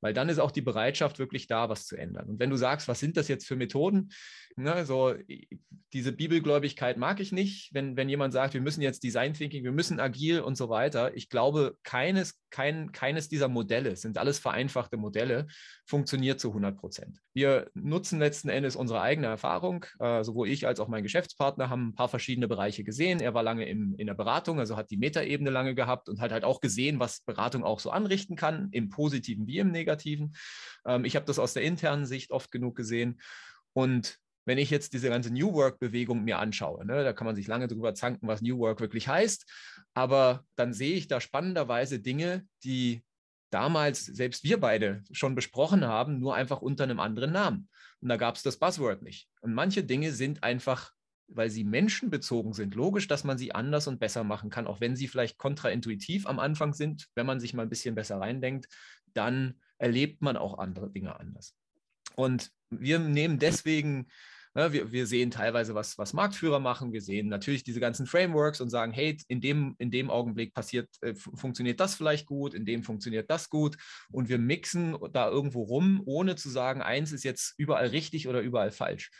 [0.00, 2.28] Weil dann ist auch die Bereitschaft wirklich da, was zu ändern.
[2.28, 4.10] Und wenn du sagst, was sind das jetzt für Methoden?
[4.56, 5.14] Ne, so,
[5.92, 9.72] diese Bibelgläubigkeit mag ich nicht, wenn, wenn jemand sagt, wir müssen jetzt Design Thinking, wir
[9.72, 11.14] müssen agil und so weiter.
[11.14, 15.46] Ich glaube, keines, kein, keines dieser Modelle, sind alles vereinfachte Modelle,
[15.84, 17.18] funktioniert zu 100 Prozent.
[17.34, 19.84] Wir nutzen letzten Endes unsere eigene Erfahrung.
[19.98, 23.20] Äh, sowohl ich als auch mein Geschäftspartner haben ein paar verschiedene Bereiche gesehen.
[23.20, 26.32] Er war lange im, in der Beratung, also hat die Metaebene lange gehabt und hat
[26.32, 29.85] halt auch gesehen, was Beratung auch so anrichten kann, im Positiven wie im Negativen.
[29.86, 33.20] Ähm, ich habe das aus der internen Sicht oft genug gesehen.
[33.72, 37.48] Und wenn ich jetzt diese ganze New Work-Bewegung mir anschaue, ne, da kann man sich
[37.48, 39.44] lange drüber zanken, was New Work wirklich heißt,
[39.92, 43.02] aber dann sehe ich da spannenderweise Dinge, die
[43.50, 47.68] damals selbst wir beide schon besprochen haben, nur einfach unter einem anderen Namen.
[48.00, 49.28] Und da gab es das Buzzword nicht.
[49.40, 50.92] Und manche Dinge sind einfach,
[51.28, 54.94] weil sie menschenbezogen sind, logisch, dass man sie anders und besser machen kann, auch wenn
[54.94, 57.08] sie vielleicht kontraintuitiv am Anfang sind.
[57.14, 58.68] Wenn man sich mal ein bisschen besser reindenkt,
[59.12, 61.54] dann erlebt man auch andere Dinge anders.
[62.14, 64.06] Und wir nehmen deswegen
[64.56, 66.94] Ne, wir, wir sehen teilweise, was, was Marktführer machen.
[66.94, 70.88] Wir sehen natürlich diese ganzen Frameworks und sagen, hey, in dem, in dem Augenblick passiert,
[71.02, 73.76] äh, funktioniert das vielleicht gut, in dem funktioniert das gut.
[74.10, 78.40] Und wir mixen da irgendwo rum, ohne zu sagen, eins ist jetzt überall richtig oder
[78.40, 79.10] überall falsch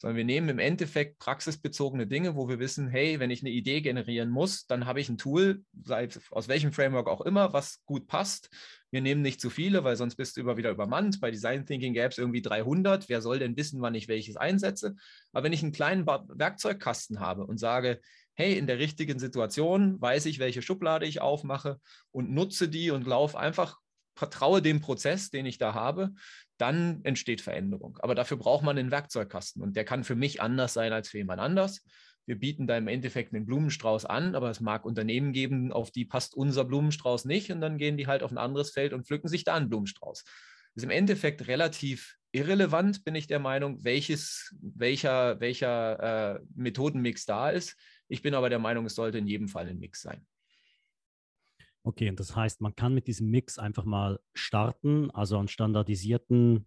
[0.00, 3.82] sondern wir nehmen im Endeffekt praxisbezogene Dinge, wo wir wissen, hey, wenn ich eine Idee
[3.82, 8.06] generieren muss, dann habe ich ein Tool, sei aus welchem Framework auch immer, was gut
[8.06, 8.48] passt.
[8.90, 11.20] Wir nehmen nicht zu viele, weil sonst bist du immer wieder übermannt.
[11.20, 13.10] Bei Design Thinking gäbe es irgendwie 300.
[13.10, 14.96] Wer soll denn wissen, wann ich welches einsetze?
[15.32, 18.00] Aber wenn ich einen kleinen Werkzeugkasten habe und sage,
[18.32, 21.78] hey, in der richtigen Situation weiß ich, welche Schublade ich aufmache
[22.10, 23.76] und nutze die und laufe einfach
[24.20, 26.12] vertraue dem Prozess, den ich da habe,
[26.58, 27.98] dann entsteht Veränderung.
[28.02, 31.16] Aber dafür braucht man einen Werkzeugkasten und der kann für mich anders sein als für
[31.16, 31.82] jemand anders.
[32.26, 36.04] Wir bieten da im Endeffekt einen Blumenstrauß an, aber es mag Unternehmen geben, auf die
[36.04, 39.30] passt unser Blumenstrauß nicht und dann gehen die halt auf ein anderes Feld und pflücken
[39.30, 40.22] sich da einen Blumenstrauß.
[40.22, 47.24] Das ist im Endeffekt relativ irrelevant, bin ich der Meinung, welches, welcher, welcher äh, Methodenmix
[47.24, 47.74] da ist.
[48.06, 50.26] Ich bin aber der Meinung, es sollte in jedem Fall ein Mix sein.
[51.82, 56.66] Okay, und das heißt, man kann mit diesem Mix einfach mal starten, also an standardisierten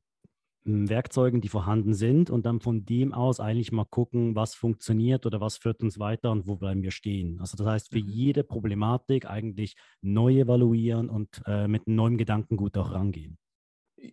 [0.65, 5.25] hm, Werkzeugen, die vorhanden sind, und dann von dem aus eigentlich mal gucken, was funktioniert
[5.25, 7.39] oder was führt uns weiter und wo bleiben wir stehen.
[7.39, 8.09] Also das heißt, für mhm.
[8.09, 13.37] jede Problematik eigentlich neu evaluieren und äh, mit neuen Gedankengut auch rangehen.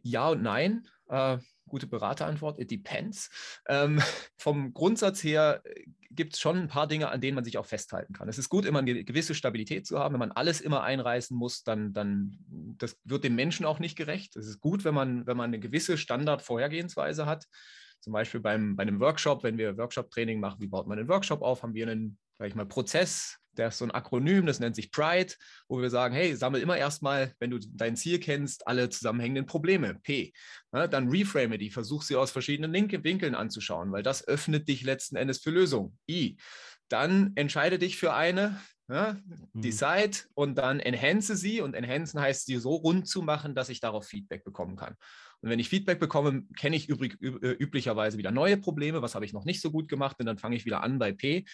[0.02, 0.86] Ja und nein.
[1.10, 3.30] Äh, gute Beraterantwort, it depends.
[3.68, 4.00] Ähm,
[4.38, 7.66] vom Grundsatz her äh, gibt es schon ein paar Dinge, an denen man sich auch
[7.66, 8.28] festhalten kann.
[8.28, 10.12] Es ist gut, immer eine gewisse Stabilität zu haben.
[10.12, 12.38] Wenn man alles immer einreißen muss, dann, dann
[12.78, 14.36] das wird dem Menschen auch nicht gerecht.
[14.36, 17.46] Es ist gut, wenn man, wenn man eine gewisse Standardvorhergehensweise hat.
[18.00, 21.42] Zum Beispiel beim, bei einem Workshop, wenn wir Workshop-Training machen, wie baut man einen Workshop
[21.42, 24.76] auf, haben wir einen, sag ich mal, Prozess, der ist so ein Akronym, das nennt
[24.76, 25.34] sich Pride,
[25.68, 29.94] wo wir sagen, hey, sammel immer erstmal, wenn du dein Ziel kennst, alle zusammenhängenden Probleme,
[30.02, 30.32] P.
[30.72, 35.16] Ja, dann reframe die, versuch sie aus verschiedenen Winkeln anzuschauen, weil das öffnet dich letzten
[35.16, 35.98] Endes für Lösungen.
[36.08, 36.36] I.
[36.88, 39.16] Dann entscheide dich für eine, ja,
[39.52, 39.62] mhm.
[39.62, 43.80] Decide und dann enhance sie und enhancen heißt, sie so rund zu machen, dass ich
[43.80, 44.96] darauf Feedback bekommen kann.
[45.42, 49.24] Und wenn ich Feedback bekomme, kenne ich übrig, äh, üblicherweise wieder neue Probleme, was habe
[49.24, 51.44] ich noch nicht so gut gemacht und dann fange ich wieder an bei P.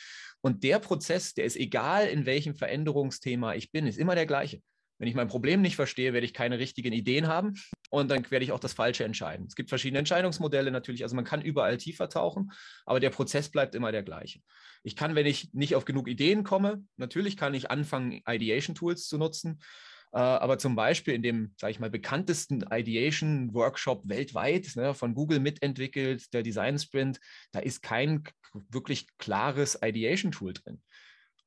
[0.40, 4.60] Und der Prozess, der ist egal, in welchem Veränderungsthema ich bin, ist immer der gleiche.
[4.98, 7.54] Wenn ich mein Problem nicht verstehe, werde ich keine richtigen Ideen haben
[7.90, 9.46] und dann werde ich auch das Falsche entscheiden.
[9.46, 12.50] Es gibt verschiedene Entscheidungsmodelle natürlich, also man kann überall tiefer tauchen,
[12.86, 14.40] aber der Prozess bleibt immer der gleiche.
[14.82, 19.18] Ich kann, wenn ich nicht auf genug Ideen komme, natürlich kann ich anfangen, Ideation-Tools zu
[19.18, 19.60] nutzen.
[20.12, 25.40] Äh, aber zum Beispiel in dem, sage ich mal, bekanntesten Ideation-Workshop weltweit ne, von Google
[25.40, 27.20] mitentwickelt, der Design Sprint,
[27.52, 28.24] da ist kein
[28.70, 30.82] wirklich klares Ideation-Tool drin.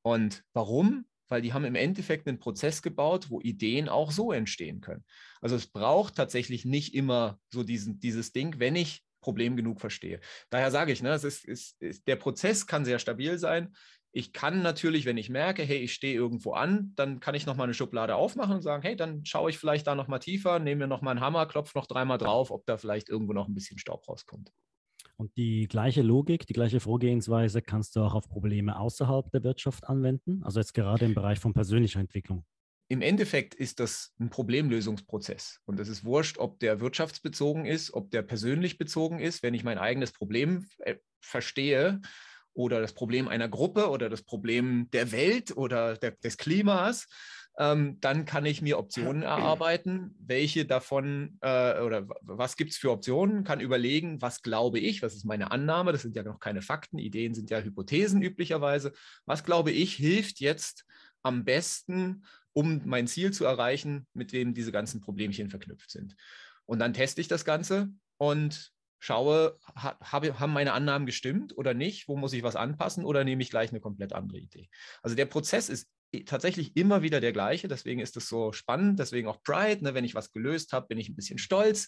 [0.01, 1.05] Und warum?
[1.27, 5.03] Weil die haben im Endeffekt einen Prozess gebaut, wo Ideen auch so entstehen können.
[5.41, 10.19] Also es braucht tatsächlich nicht immer so diesen, dieses Ding, wenn ich Problem genug verstehe.
[10.49, 13.75] Daher sage ich, ne, es ist, ist, ist, der Prozess kann sehr stabil sein.
[14.11, 17.65] Ich kann natürlich, wenn ich merke, hey, ich stehe irgendwo an, dann kann ich nochmal
[17.65, 20.87] eine Schublade aufmachen und sagen, hey, dann schaue ich vielleicht da nochmal tiefer, nehme mir
[20.87, 24.07] nochmal einen Hammer, klopfe noch dreimal drauf, ob da vielleicht irgendwo noch ein bisschen Staub
[24.07, 24.51] rauskommt.
[25.17, 29.83] Und die gleiche Logik, die gleiche Vorgehensweise kannst du auch auf Probleme außerhalb der Wirtschaft
[29.87, 32.45] anwenden, also jetzt gerade im Bereich von persönlicher Entwicklung.
[32.91, 35.59] Im Endeffekt ist das ein Problemlösungsprozess.
[35.65, 39.43] Und es ist wurscht, ob der wirtschaftsbezogen ist, ob der persönlich bezogen ist.
[39.43, 42.01] Wenn ich mein eigenes Problem äh, verstehe,
[42.59, 47.07] oder das Problem einer Gruppe oder das Problem der Welt oder der, des Klimas,
[47.57, 52.91] ähm, dann kann ich mir Optionen erarbeiten, welche davon äh, oder was gibt es für
[52.91, 56.61] Optionen, kann überlegen, was glaube ich, was ist meine Annahme, das sind ja noch keine
[56.61, 58.91] Fakten, Ideen sind ja Hypothesen üblicherweise,
[59.25, 60.85] was glaube ich hilft jetzt
[61.23, 66.17] am besten, um mein Ziel zu erreichen, mit dem diese ganzen Problemchen verknüpft sind.
[66.65, 72.07] Und dann teste ich das Ganze und schaue, habe, haben meine Annahmen gestimmt oder nicht,
[72.07, 74.69] wo muss ich was anpassen oder nehme ich gleich eine komplett andere Idee.
[75.01, 75.89] Also der Prozess ist
[76.25, 79.93] tatsächlich immer wieder der gleiche, deswegen ist es so spannend, deswegen auch Pride, ne?
[79.93, 81.88] wenn ich was gelöst habe, bin ich ein bisschen stolz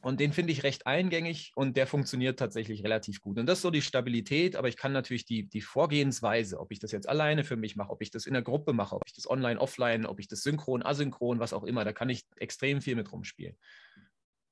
[0.00, 3.38] und den finde ich recht eingängig und der funktioniert tatsächlich relativ gut.
[3.38, 6.78] Und das ist so die Stabilität, aber ich kann natürlich die, die Vorgehensweise, ob ich
[6.78, 9.12] das jetzt alleine für mich mache, ob ich das in der Gruppe mache, ob ich
[9.14, 12.80] das online, offline, ob ich das synchron, asynchron, was auch immer, da kann ich extrem
[12.80, 13.56] viel mit rumspielen.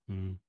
[0.08, 0.40] Mhm.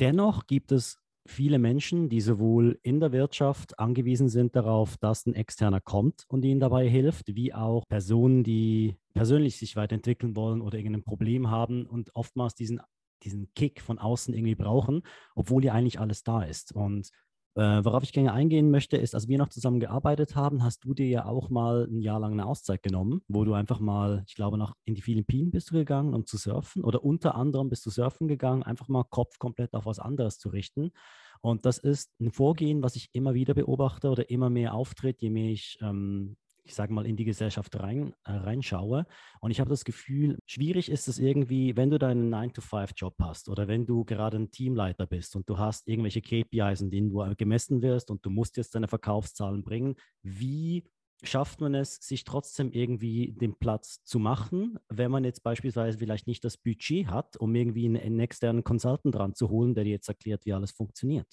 [0.00, 5.34] Dennoch gibt es viele Menschen, die sowohl in der Wirtschaft angewiesen sind darauf, dass ein
[5.34, 10.78] Externer kommt und ihnen dabei hilft, wie auch Personen, die persönlich sich weiterentwickeln wollen oder
[10.78, 12.80] irgendein Problem haben und oftmals diesen,
[13.22, 15.02] diesen Kick von außen irgendwie brauchen,
[15.34, 16.72] obwohl ja eigentlich alles da ist.
[16.72, 17.10] Und
[17.56, 20.94] äh, worauf ich gerne eingehen möchte, ist, als wir noch zusammen gearbeitet haben, hast du
[20.94, 24.34] dir ja auch mal ein Jahr lang eine Auszeit genommen, wo du einfach mal, ich
[24.34, 26.84] glaube, nach in die Philippinen bist du gegangen, um zu surfen.
[26.84, 30.48] Oder unter anderem bist du surfen gegangen, einfach mal Kopf komplett auf was anderes zu
[30.50, 30.92] richten.
[31.40, 35.30] Und das ist ein Vorgehen, was ich immer wieder beobachte oder immer mehr auftritt, je
[35.30, 36.36] mehr ich ähm,
[36.70, 39.04] ich sage mal, in die Gesellschaft rein, äh, reinschaue.
[39.40, 43.66] Und ich habe das Gefühl, schwierig ist es irgendwie, wenn du deinen 9-to-5-Job hast oder
[43.66, 47.82] wenn du gerade ein Teamleiter bist und du hast irgendwelche KPIs, in denen du gemessen
[47.82, 50.84] wirst und du musst jetzt deine Verkaufszahlen bringen, wie
[51.22, 56.28] schafft man es, sich trotzdem irgendwie den Platz zu machen, wenn man jetzt beispielsweise vielleicht
[56.28, 59.90] nicht das Budget hat, um irgendwie einen, einen externen Consultant dran zu holen, der dir
[59.90, 61.26] jetzt erklärt, wie alles funktioniert?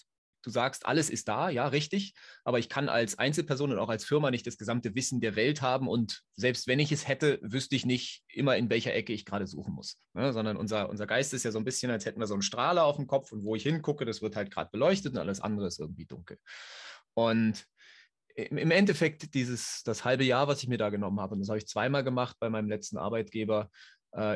[0.47, 2.13] Du sagst, alles ist da, ja, richtig,
[2.45, 5.61] aber ich kann als Einzelperson und auch als Firma nicht das gesamte Wissen der Welt
[5.61, 9.25] haben und selbst wenn ich es hätte, wüsste ich nicht immer, in welcher Ecke ich
[9.25, 9.99] gerade suchen muss.
[10.13, 10.31] Ne?
[10.31, 12.85] Sondern unser, unser Geist ist ja so ein bisschen, als hätten wir so einen Strahler
[12.85, 15.67] auf dem Kopf und wo ich hingucke, das wird halt gerade beleuchtet und alles andere
[15.67, 16.39] ist irgendwie dunkel.
[17.13, 17.65] Und
[18.37, 21.57] im Endeffekt dieses, das halbe Jahr, was ich mir da genommen habe, und das habe
[21.57, 23.69] ich zweimal gemacht bei meinem letzten Arbeitgeber,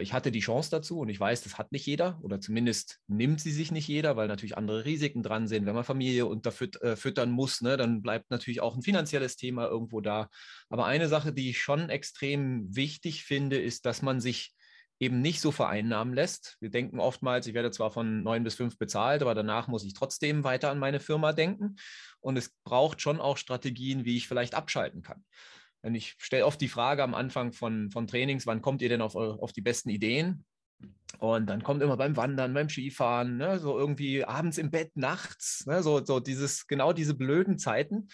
[0.01, 3.39] ich hatte die Chance dazu und ich weiß, das hat nicht jeder oder zumindest nimmt
[3.39, 5.65] sie sich nicht jeder, weil natürlich andere Risiken dran sind.
[5.65, 10.01] Wenn man Familie unterfüttern äh, muss, ne, dann bleibt natürlich auch ein finanzielles Thema irgendwo
[10.01, 10.29] da.
[10.69, 14.53] Aber eine Sache, die ich schon extrem wichtig finde, ist, dass man sich
[14.99, 16.57] eben nicht so vereinnahmen lässt.
[16.60, 19.95] Wir denken oftmals, ich werde zwar von neun bis fünf bezahlt, aber danach muss ich
[19.95, 21.77] trotzdem weiter an meine Firma denken.
[22.19, 25.23] Und es braucht schon auch Strategien, wie ich vielleicht abschalten kann.
[25.81, 29.01] Und ich stelle oft die Frage am Anfang von, von Trainings, wann kommt ihr denn
[29.01, 30.45] auf, auf die besten Ideen?
[31.19, 35.65] Und dann kommt immer beim Wandern, beim Skifahren, ne, so irgendwie abends im Bett, nachts,
[35.65, 38.07] ne, so, so dieses, genau diese blöden Zeiten.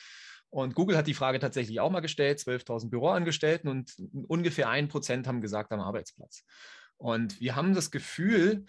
[0.50, 3.94] Und Google hat die Frage tatsächlich auch mal gestellt, 12.000 Büroangestellten und
[4.28, 6.44] ungefähr ein Prozent haben gesagt am Arbeitsplatz.
[6.98, 8.66] Und wir haben das Gefühl,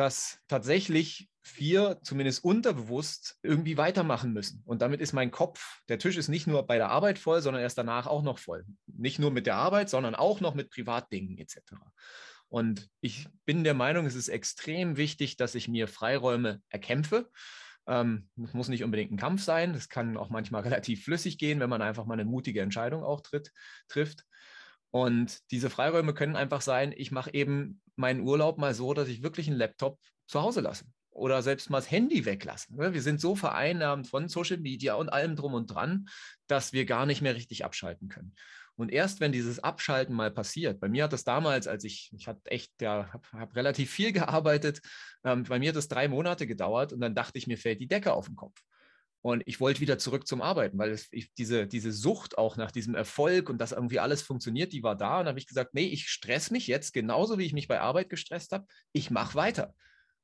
[0.00, 4.62] dass tatsächlich wir zumindest unterbewusst irgendwie weitermachen müssen.
[4.64, 7.62] Und damit ist mein Kopf, der Tisch ist nicht nur bei der Arbeit voll, sondern
[7.62, 8.64] erst danach auch noch voll.
[8.86, 11.58] Nicht nur mit der Arbeit, sondern auch noch mit Privatdingen etc.
[12.48, 17.28] Und ich bin der Meinung, es ist extrem wichtig, dass ich mir Freiräume erkämpfe.
[17.86, 19.74] Ähm, das muss nicht unbedingt ein Kampf sein.
[19.74, 23.20] Das kann auch manchmal relativ flüssig gehen, wenn man einfach mal eine mutige Entscheidung auch
[23.20, 23.52] tritt,
[23.88, 24.24] trifft.
[24.90, 29.22] Und diese Freiräume können einfach sein, ich mache eben meinen Urlaub mal so, dass ich
[29.22, 32.76] wirklich einen Laptop zu Hause lasse oder selbst mal das Handy weglassen.
[32.76, 32.94] Ne?
[32.94, 36.08] Wir sind so vereinnahmt von Social Media und allem drum und dran,
[36.46, 38.34] dass wir gar nicht mehr richtig abschalten können.
[38.76, 42.26] Und erst wenn dieses Abschalten mal passiert, bei mir hat das damals, als ich, ich
[42.26, 44.80] hatte echt, ja, habe hab relativ viel gearbeitet,
[45.24, 47.88] ähm, bei mir hat das drei Monate gedauert und dann dachte ich, mir fällt die
[47.88, 48.58] Decke auf den Kopf.
[49.22, 52.70] Und ich wollte wieder zurück zum Arbeiten, weil es, ich, diese, diese Sucht auch nach
[52.70, 55.18] diesem Erfolg und dass irgendwie alles funktioniert, die war da.
[55.18, 57.80] Und dann habe ich gesagt, nee, ich stress mich jetzt genauso, wie ich mich bei
[57.80, 58.66] Arbeit gestresst habe.
[58.92, 59.74] Ich mache weiter.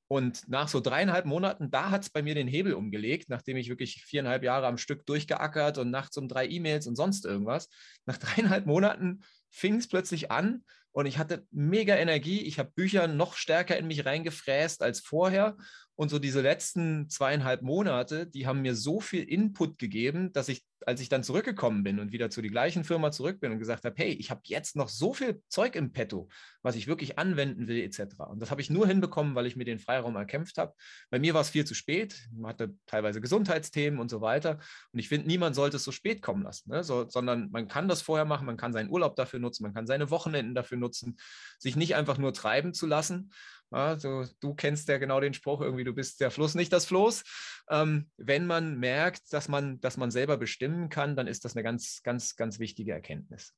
[0.09, 3.69] Und nach so dreieinhalb Monaten, da hat es bei mir den Hebel umgelegt, nachdem ich
[3.69, 7.69] wirklich viereinhalb Jahre am Stück durchgeackert und nachts um drei E-Mails und sonst irgendwas.
[8.07, 12.41] Nach dreieinhalb Monaten fing es plötzlich an und ich hatte mega Energie.
[12.43, 15.57] Ich habe Bücher noch stärker in mich reingefräst als vorher
[15.97, 20.63] und so diese letzten zweieinhalb Monate, die haben mir so viel Input gegeben, dass ich,
[20.85, 23.87] als ich dann zurückgekommen bin und wieder zu die gleichen Firma zurück bin und gesagt
[23.87, 26.29] habe, hey, ich habe jetzt noch so viel Zeug im Petto,
[26.61, 28.21] was ich wirklich anwenden will, etc.
[28.29, 30.75] Und das habe ich nur hinbekommen, weil ich mir den Freiraum erkämpft habe.
[31.09, 32.29] Bei mir war es viel zu spät.
[32.31, 34.59] Man hatte teilweise Gesundheitsthemen und so weiter.
[34.93, 36.85] Und ich finde, niemand sollte es so spät kommen lassen, ne?
[36.85, 39.87] so, sondern man kann das vorher machen, man kann seinen Urlaub dafür nutzen, man kann
[39.87, 41.17] seine Wochenenden dafür nutzen,
[41.59, 43.31] sich nicht einfach nur treiben zu lassen
[43.77, 47.25] also, du kennst ja genau den Spruch, irgendwie, du bist der Fluss, nicht das Floß.
[47.69, 51.63] Ähm, wenn man merkt, dass man, dass man selber bestimmen kann, dann ist das eine
[51.63, 53.53] ganz, ganz, ganz wichtige Erkenntnis.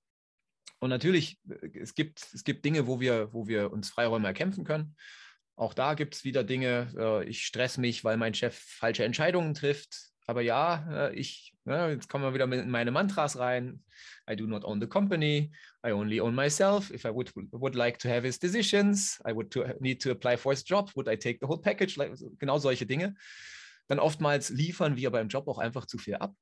[0.80, 4.64] Und natürlich, äh, es gibt, es gibt Dinge, wo wir, wo wir uns Freiräume erkämpfen
[4.64, 4.96] können.
[5.54, 9.54] Auch da gibt es wieder Dinge, äh, ich stress mich, weil mein Chef falsche Entscheidungen
[9.54, 10.07] trifft.
[10.28, 13.82] Aber ja, äh, ich, ja, jetzt kommen wir wieder mit meine Mantras rein.
[14.30, 15.50] I do not own the company.
[15.84, 16.90] I only own myself.
[16.90, 20.36] If I would would like to have his decisions, I would to, need to apply
[20.36, 20.90] for his job.
[20.94, 21.96] Would I take the whole package?
[22.38, 23.14] Genau solche Dinge.
[23.86, 26.34] Dann oftmals liefern wir beim Job auch einfach zu viel ab.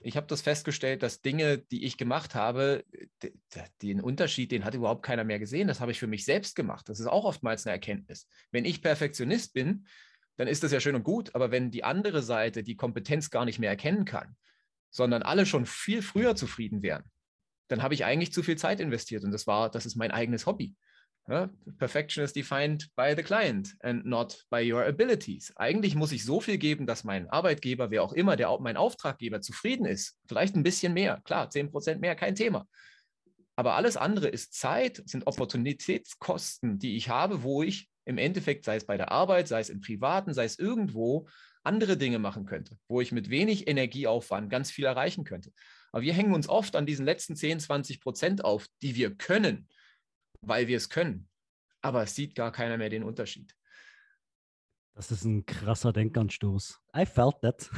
[0.00, 2.82] Ich habe das festgestellt, dass Dinge, die ich gemacht habe,
[3.82, 5.68] den Unterschied, den hat überhaupt keiner mehr gesehen.
[5.68, 6.88] Das habe ich für mich selbst gemacht.
[6.88, 8.26] Das ist auch oftmals eine Erkenntnis.
[8.52, 9.86] Wenn ich Perfektionist bin,
[10.38, 11.34] dann ist das ja schön und gut.
[11.34, 14.36] Aber wenn die andere Seite die Kompetenz gar nicht mehr erkennen kann,
[14.88, 17.04] sondern alle schon viel früher zufrieden wären,
[17.68, 19.24] dann habe ich eigentlich zu viel Zeit investiert.
[19.24, 20.74] Und das war, das ist mein eigenes Hobby.
[21.28, 25.52] Ja, Perfection is defined by the client and not by your abilities.
[25.56, 29.42] Eigentlich muss ich so viel geben, dass mein Arbeitgeber, wer auch immer, der mein Auftraggeber
[29.42, 30.18] zufrieden ist.
[30.26, 32.66] Vielleicht ein bisschen mehr, klar, 10% mehr, kein Thema.
[33.56, 38.76] Aber alles andere ist Zeit, sind Opportunitätskosten, die ich habe, wo ich im Endeffekt, sei
[38.76, 41.28] es bei der Arbeit, sei es im Privaten, sei es irgendwo,
[41.62, 45.52] andere Dinge machen könnte, wo ich mit wenig Energieaufwand ganz viel erreichen könnte.
[45.92, 49.68] Aber wir hängen uns oft an diesen letzten 10, 20 Prozent auf, die wir können,
[50.40, 51.28] weil wir es können.
[51.82, 53.54] Aber es sieht gar keiner mehr den Unterschied.
[54.94, 56.80] Das ist ein krasser Denkanstoß.
[56.96, 57.70] I felt that.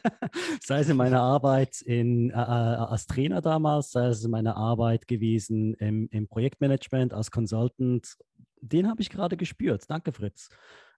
[0.64, 4.56] sei es in meiner Arbeit in, äh, äh, als Trainer damals, sei es in meiner
[4.56, 8.16] Arbeit gewesen im, im Projektmanagement als Consultant
[8.72, 9.84] den habe ich gerade gespürt.
[9.88, 10.48] Danke, Fritz.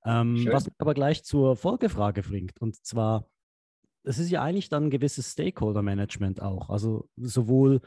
[0.04, 2.60] Ähm, was mich aber gleich zur Folgefrage bringt.
[2.60, 3.28] Und zwar,
[4.04, 6.70] es ist ja eigentlich dann ein gewisses Stakeholder-Management auch.
[6.70, 7.80] Also sowohl,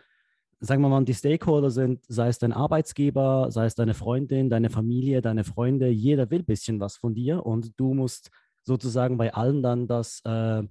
[0.60, 4.70] sagen wir mal, die Stakeholder sind, sei es dein Arbeitsgeber, sei es deine Freundin, deine
[4.70, 8.32] Familie, deine Freunde, jeder will ein bisschen was von dir und du musst
[8.64, 10.64] sozusagen bei allen dann das äh,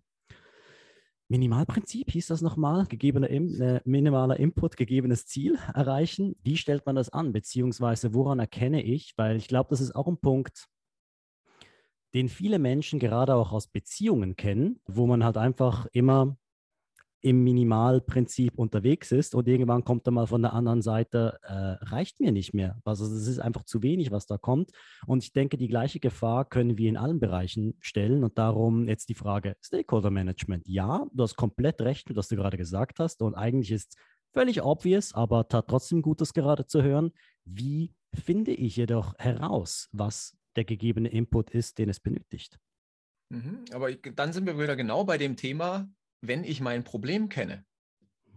[1.31, 6.37] Minimalprinzip hieß das nochmal, gegebener äh, minimaler Input, gegebenes Ziel erreichen.
[6.43, 10.09] Wie stellt man das an, beziehungsweise woran erkenne ich, weil ich glaube, das ist auch
[10.09, 10.69] ein Punkt,
[12.14, 16.38] den viele Menschen gerade auch aus Beziehungen kennen, wo man halt einfach immer
[17.21, 22.21] im Minimalprinzip unterwegs ist und irgendwann kommt er mal von der anderen Seite, äh, reicht
[22.21, 22.81] mir nicht mehr.
[22.85, 24.71] Also es ist einfach zu wenig, was da kommt.
[25.07, 28.23] Und ich denke, die gleiche Gefahr können wir in allen Bereichen stellen.
[28.23, 30.69] Und darum jetzt die Frage Stakeholder Management.
[30.69, 33.21] Ja, du hast komplett recht, was du gerade gesagt hast.
[33.23, 33.97] Und eigentlich ist
[34.33, 37.11] völlig obvious, aber tat trotzdem gut, das gerade zu hören.
[37.45, 42.59] Wie finde ich jedoch heraus, was der gegebene Input ist, den es benötigt?
[43.31, 45.89] Mhm, aber dann sind wir wieder genau bei dem Thema,
[46.21, 47.65] wenn ich mein Problem kenne,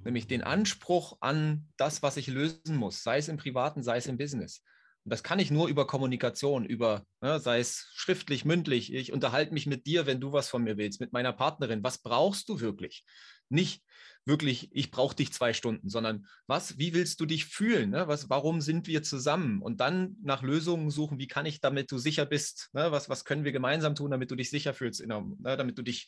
[0.04, 4.08] nämlich den Anspruch an das, was ich lösen muss, sei es im privaten, sei es
[4.08, 4.63] im Business.
[5.04, 8.94] Und das kann ich nur über Kommunikation, über, ne, sei es schriftlich, mündlich.
[8.94, 11.84] Ich unterhalte mich mit dir, wenn du was von mir willst, mit meiner Partnerin.
[11.84, 13.04] Was brauchst du wirklich?
[13.50, 13.84] Nicht
[14.25, 17.90] wirklich, ich brauche dich zwei Stunden, sondern was, wie willst du dich fühlen?
[17.90, 18.08] Ne?
[18.08, 19.63] Was, warum sind wir zusammen?
[19.63, 22.69] Und dann nach Lösungen suchen, wie kann ich, damit du sicher bist?
[22.73, 22.92] Ne?
[22.92, 25.58] Was, was können wir gemeinsam tun, damit du dich sicher fühlst, der, ne?
[25.58, 26.08] damit du dich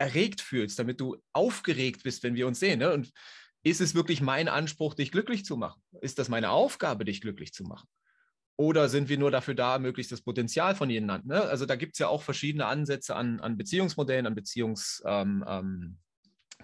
[0.00, 2.78] erregt fühlst, damit du aufgeregt bist, wenn wir uns sehen.
[2.78, 2.92] Ne?
[2.92, 3.12] Und
[3.62, 5.82] ist es wirklich mein Anspruch, dich glücklich zu machen?
[6.00, 7.86] Ist das meine Aufgabe, dich glücklich zu machen?
[8.56, 11.26] Oder sind wir nur dafür da, möglichst das Potenzial von jedem Land?
[11.26, 11.42] Ne?
[11.42, 15.96] Also da gibt es ja auch verschiedene Ansätze an, an Beziehungsmodellen, an Beziehungszielen ähm,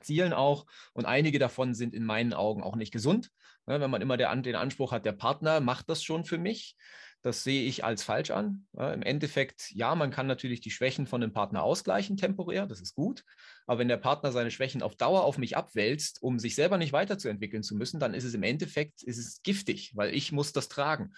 [0.02, 0.66] ähm, auch.
[0.94, 3.30] Und einige davon sind in meinen Augen auch nicht gesund.
[3.66, 3.80] Ne?
[3.80, 6.74] Wenn man immer der, den Anspruch hat, der Partner macht das schon für mich,
[7.26, 8.66] das sehe ich als falsch an.
[8.72, 12.80] Ja, Im Endeffekt, ja, man kann natürlich die Schwächen von dem Partner ausgleichen temporär, das
[12.80, 13.24] ist gut.
[13.66, 16.92] Aber wenn der Partner seine Schwächen auf Dauer auf mich abwälzt, um sich selber nicht
[16.92, 20.68] weiterzuentwickeln zu müssen, dann ist es im Endeffekt ist es giftig, weil ich muss das
[20.68, 21.14] tragen.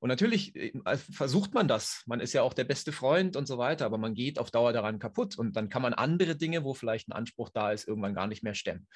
[0.00, 2.02] Und natürlich äh, versucht man das.
[2.06, 4.72] Man ist ja auch der beste Freund und so weiter, aber man geht auf Dauer
[4.72, 5.38] daran kaputt.
[5.38, 8.42] Und dann kann man andere Dinge, wo vielleicht ein Anspruch da ist, irgendwann gar nicht
[8.42, 8.88] mehr stemmen.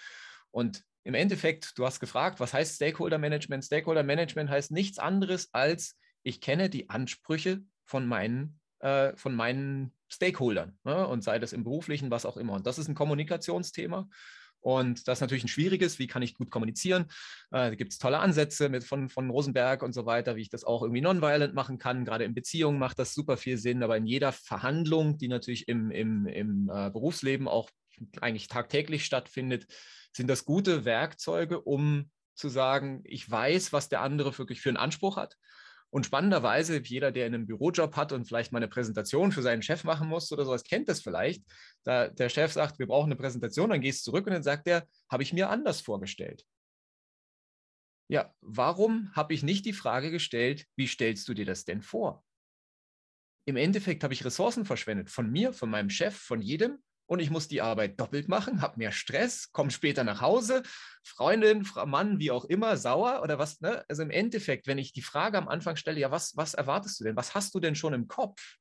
[0.50, 3.64] Und im Endeffekt, du hast gefragt, was heißt Stakeholder Management?
[3.64, 5.96] Stakeholder Management heißt nichts anderes als
[6.27, 11.07] ich kenne die Ansprüche von meinen, äh, von meinen Stakeholdern ne?
[11.07, 12.55] und sei das im beruflichen, was auch immer.
[12.55, 14.09] Und das ist ein Kommunikationsthema.
[14.59, 17.05] Und das ist natürlich ein schwieriges, wie kann ich gut kommunizieren?
[17.53, 20.51] Äh, da gibt es tolle Ansätze mit von, von Rosenberg und so weiter, wie ich
[20.51, 22.05] das auch irgendwie nonviolent machen kann.
[22.05, 25.93] Gerade in Beziehungen macht das super viel Sinn, aber in jeder Verhandlung, die natürlich im,
[25.93, 27.70] im, im äh, Berufsleben auch
[28.20, 29.68] eigentlich tagtäglich stattfindet,
[30.12, 34.77] sind das gute Werkzeuge, um zu sagen, ich weiß, was der andere wirklich für einen
[34.77, 35.37] Anspruch hat
[35.91, 39.84] und spannenderweise, jeder, der einen Bürojob hat und vielleicht mal eine Präsentation für seinen Chef
[39.84, 41.45] machen muss oder sowas, kennt das vielleicht.
[41.84, 44.66] Da der Chef sagt, wir brauchen eine Präsentation, dann gehst du zurück und dann sagt
[44.66, 46.45] er, habe ich mir anders vorgestellt.
[48.09, 52.24] Ja, warum habe ich nicht die Frage gestellt, wie stellst du dir das denn vor?
[53.49, 57.30] Im Endeffekt habe ich Ressourcen verschwendet, von mir, von meinem Chef, von jedem, und ich
[57.30, 60.62] muss die Arbeit doppelt machen, habe mehr Stress, komme später nach Hause,
[61.04, 63.61] Freundin, Mann, wie auch immer, sauer oder was.
[63.61, 63.84] Ne?
[63.88, 67.04] Also im Endeffekt, wenn ich die Frage am Anfang stelle, ja, was, was erwartest du
[67.04, 67.16] denn?
[67.16, 68.57] Was hast du denn schon im Kopf?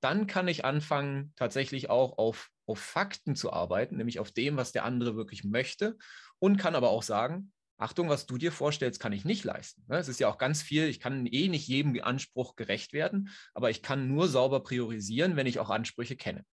[0.00, 4.72] Dann kann ich anfangen, tatsächlich auch auf, auf Fakten zu arbeiten, nämlich auf dem, was
[4.72, 5.96] der andere wirklich möchte
[6.38, 9.82] und kann aber auch sagen, Achtung, was du dir vorstellst, kann ich nicht leisten.
[9.88, 9.96] Ne?
[9.96, 13.70] Es ist ja auch ganz viel, ich kann eh nicht jedem Anspruch gerecht werden, aber
[13.70, 16.44] ich kann nur sauber priorisieren, wenn ich auch Ansprüche kenne.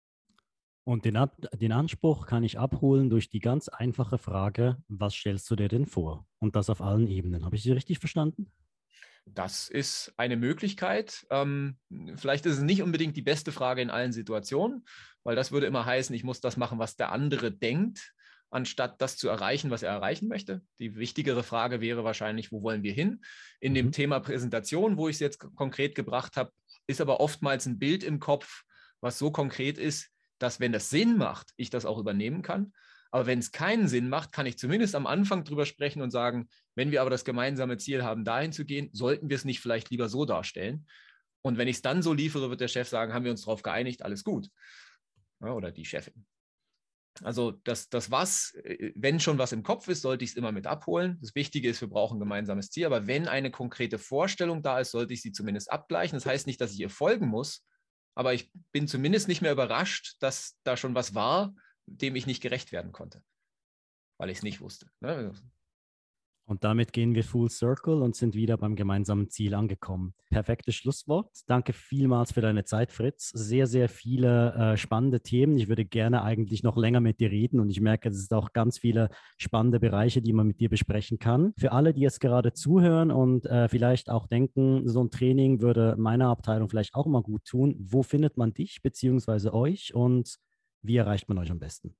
[0.86, 5.50] Und den, Ab den Anspruch kann ich abholen durch die ganz einfache Frage, was stellst
[5.50, 6.28] du dir denn vor?
[6.38, 7.44] Und das auf allen Ebenen.
[7.44, 8.52] Habe ich Sie richtig verstanden?
[9.24, 11.26] Das ist eine Möglichkeit.
[11.30, 11.76] Ähm,
[12.14, 14.86] vielleicht ist es nicht unbedingt die beste Frage in allen Situationen,
[15.24, 18.14] weil das würde immer heißen, ich muss das machen, was der andere denkt,
[18.50, 20.62] anstatt das zu erreichen, was er erreichen möchte.
[20.78, 23.24] Die wichtigere Frage wäre wahrscheinlich, wo wollen wir hin?
[23.58, 23.76] In mhm.
[23.76, 26.52] dem Thema Präsentation, wo ich es jetzt konkret gebracht habe,
[26.86, 28.62] ist aber oftmals ein Bild im Kopf,
[29.00, 32.72] was so konkret ist, dass wenn das Sinn macht, ich das auch übernehmen kann.
[33.10, 36.48] Aber wenn es keinen Sinn macht, kann ich zumindest am Anfang drüber sprechen und sagen,
[36.74, 39.90] wenn wir aber das gemeinsame Ziel haben, dahin zu gehen, sollten wir es nicht vielleicht
[39.90, 40.86] lieber so darstellen.
[41.42, 43.62] Und wenn ich es dann so liefere, wird der Chef sagen, haben wir uns darauf
[43.62, 44.48] geeinigt, alles gut.
[45.40, 46.26] Ja, oder die Chefin.
[47.22, 50.52] Also das, das was, äh, wenn schon was im Kopf ist, sollte ich es immer
[50.52, 51.18] mit abholen.
[51.20, 52.86] Das Wichtige ist, wir brauchen ein gemeinsames Ziel.
[52.86, 56.16] Aber wenn eine konkrete Vorstellung da ist, sollte ich sie zumindest abgleichen.
[56.16, 57.64] Das heißt nicht, dass ich ihr folgen muss,
[58.16, 61.54] aber ich bin zumindest nicht mehr überrascht, dass da schon was war,
[61.84, 63.22] dem ich nicht gerecht werden konnte,
[64.18, 64.90] weil ich es nicht wusste.
[65.00, 65.32] Ne?
[66.48, 70.14] Und damit gehen wir full circle und sind wieder beim gemeinsamen Ziel angekommen.
[70.30, 71.28] Perfektes Schlusswort.
[71.48, 73.30] Danke vielmals für deine Zeit, Fritz.
[73.30, 75.58] Sehr, sehr viele äh, spannende Themen.
[75.58, 78.52] Ich würde gerne eigentlich noch länger mit dir reden und ich merke, es sind auch
[78.52, 81.52] ganz viele spannende Bereiche, die man mit dir besprechen kann.
[81.58, 85.96] Für alle, die jetzt gerade zuhören und äh, vielleicht auch denken, so ein Training würde
[85.98, 89.50] meiner Abteilung vielleicht auch mal gut tun, wo findet man dich bzw.
[89.50, 90.36] euch und
[90.82, 91.96] wie erreicht man euch am besten?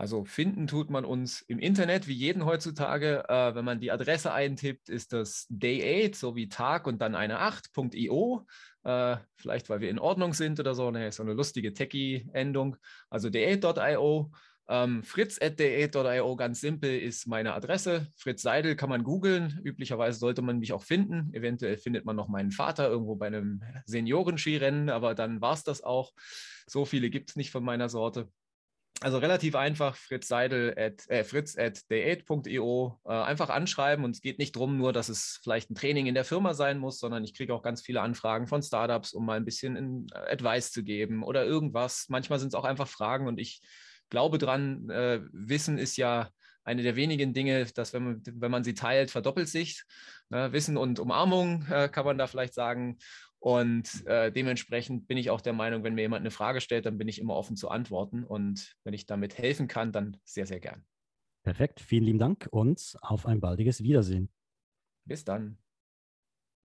[0.00, 3.22] Also finden tut man uns im Internet, wie jeden heutzutage.
[3.28, 7.42] Äh, wenn man die Adresse eintippt, ist das day8, so wie Tag und dann eine
[7.42, 8.46] 8.io.
[8.82, 10.90] Äh, vielleicht, weil wir in Ordnung sind oder so.
[10.90, 12.78] Ne, so eine lustige Techie-Endung.
[13.10, 14.32] Also day8.io.
[14.70, 18.06] Ähm, fritz.de.io ganz simpel ist meine Adresse.
[18.16, 19.60] Fritz Seidel kann man googeln.
[19.62, 21.28] Üblicherweise sollte man mich auch finden.
[21.34, 25.82] Eventuell findet man noch meinen Vater irgendwo bei einem Seniorenskirennen, aber dann war es das
[25.82, 26.14] auch.
[26.66, 28.30] So viele gibt es nicht von meiner Sorte.
[29.02, 33.00] Also relativ einfach, Fritz Seidel at, äh, fritz at day8.io.
[33.06, 36.14] Äh, einfach anschreiben und es geht nicht darum, nur, dass es vielleicht ein Training in
[36.14, 39.38] der Firma sein muss, sondern ich kriege auch ganz viele Anfragen von Startups, um mal
[39.38, 42.06] ein bisschen in, äh, Advice zu geben oder irgendwas.
[42.10, 43.62] Manchmal sind es auch einfach Fragen und ich
[44.10, 46.28] glaube dran, äh, Wissen ist ja
[46.62, 49.82] eine der wenigen Dinge, dass wenn man, wenn man sie teilt, verdoppelt sich.
[50.28, 50.52] Ne?
[50.52, 52.98] Wissen und Umarmung äh, kann man da vielleicht sagen.
[53.40, 56.98] Und äh, dementsprechend bin ich auch der Meinung, wenn mir jemand eine Frage stellt, dann
[56.98, 58.22] bin ich immer offen zu antworten.
[58.22, 60.84] Und wenn ich damit helfen kann, dann sehr, sehr gern.
[61.42, 61.80] Perfekt.
[61.80, 64.28] Vielen lieben Dank und auf ein baldiges Wiedersehen.
[65.06, 65.59] Bis dann.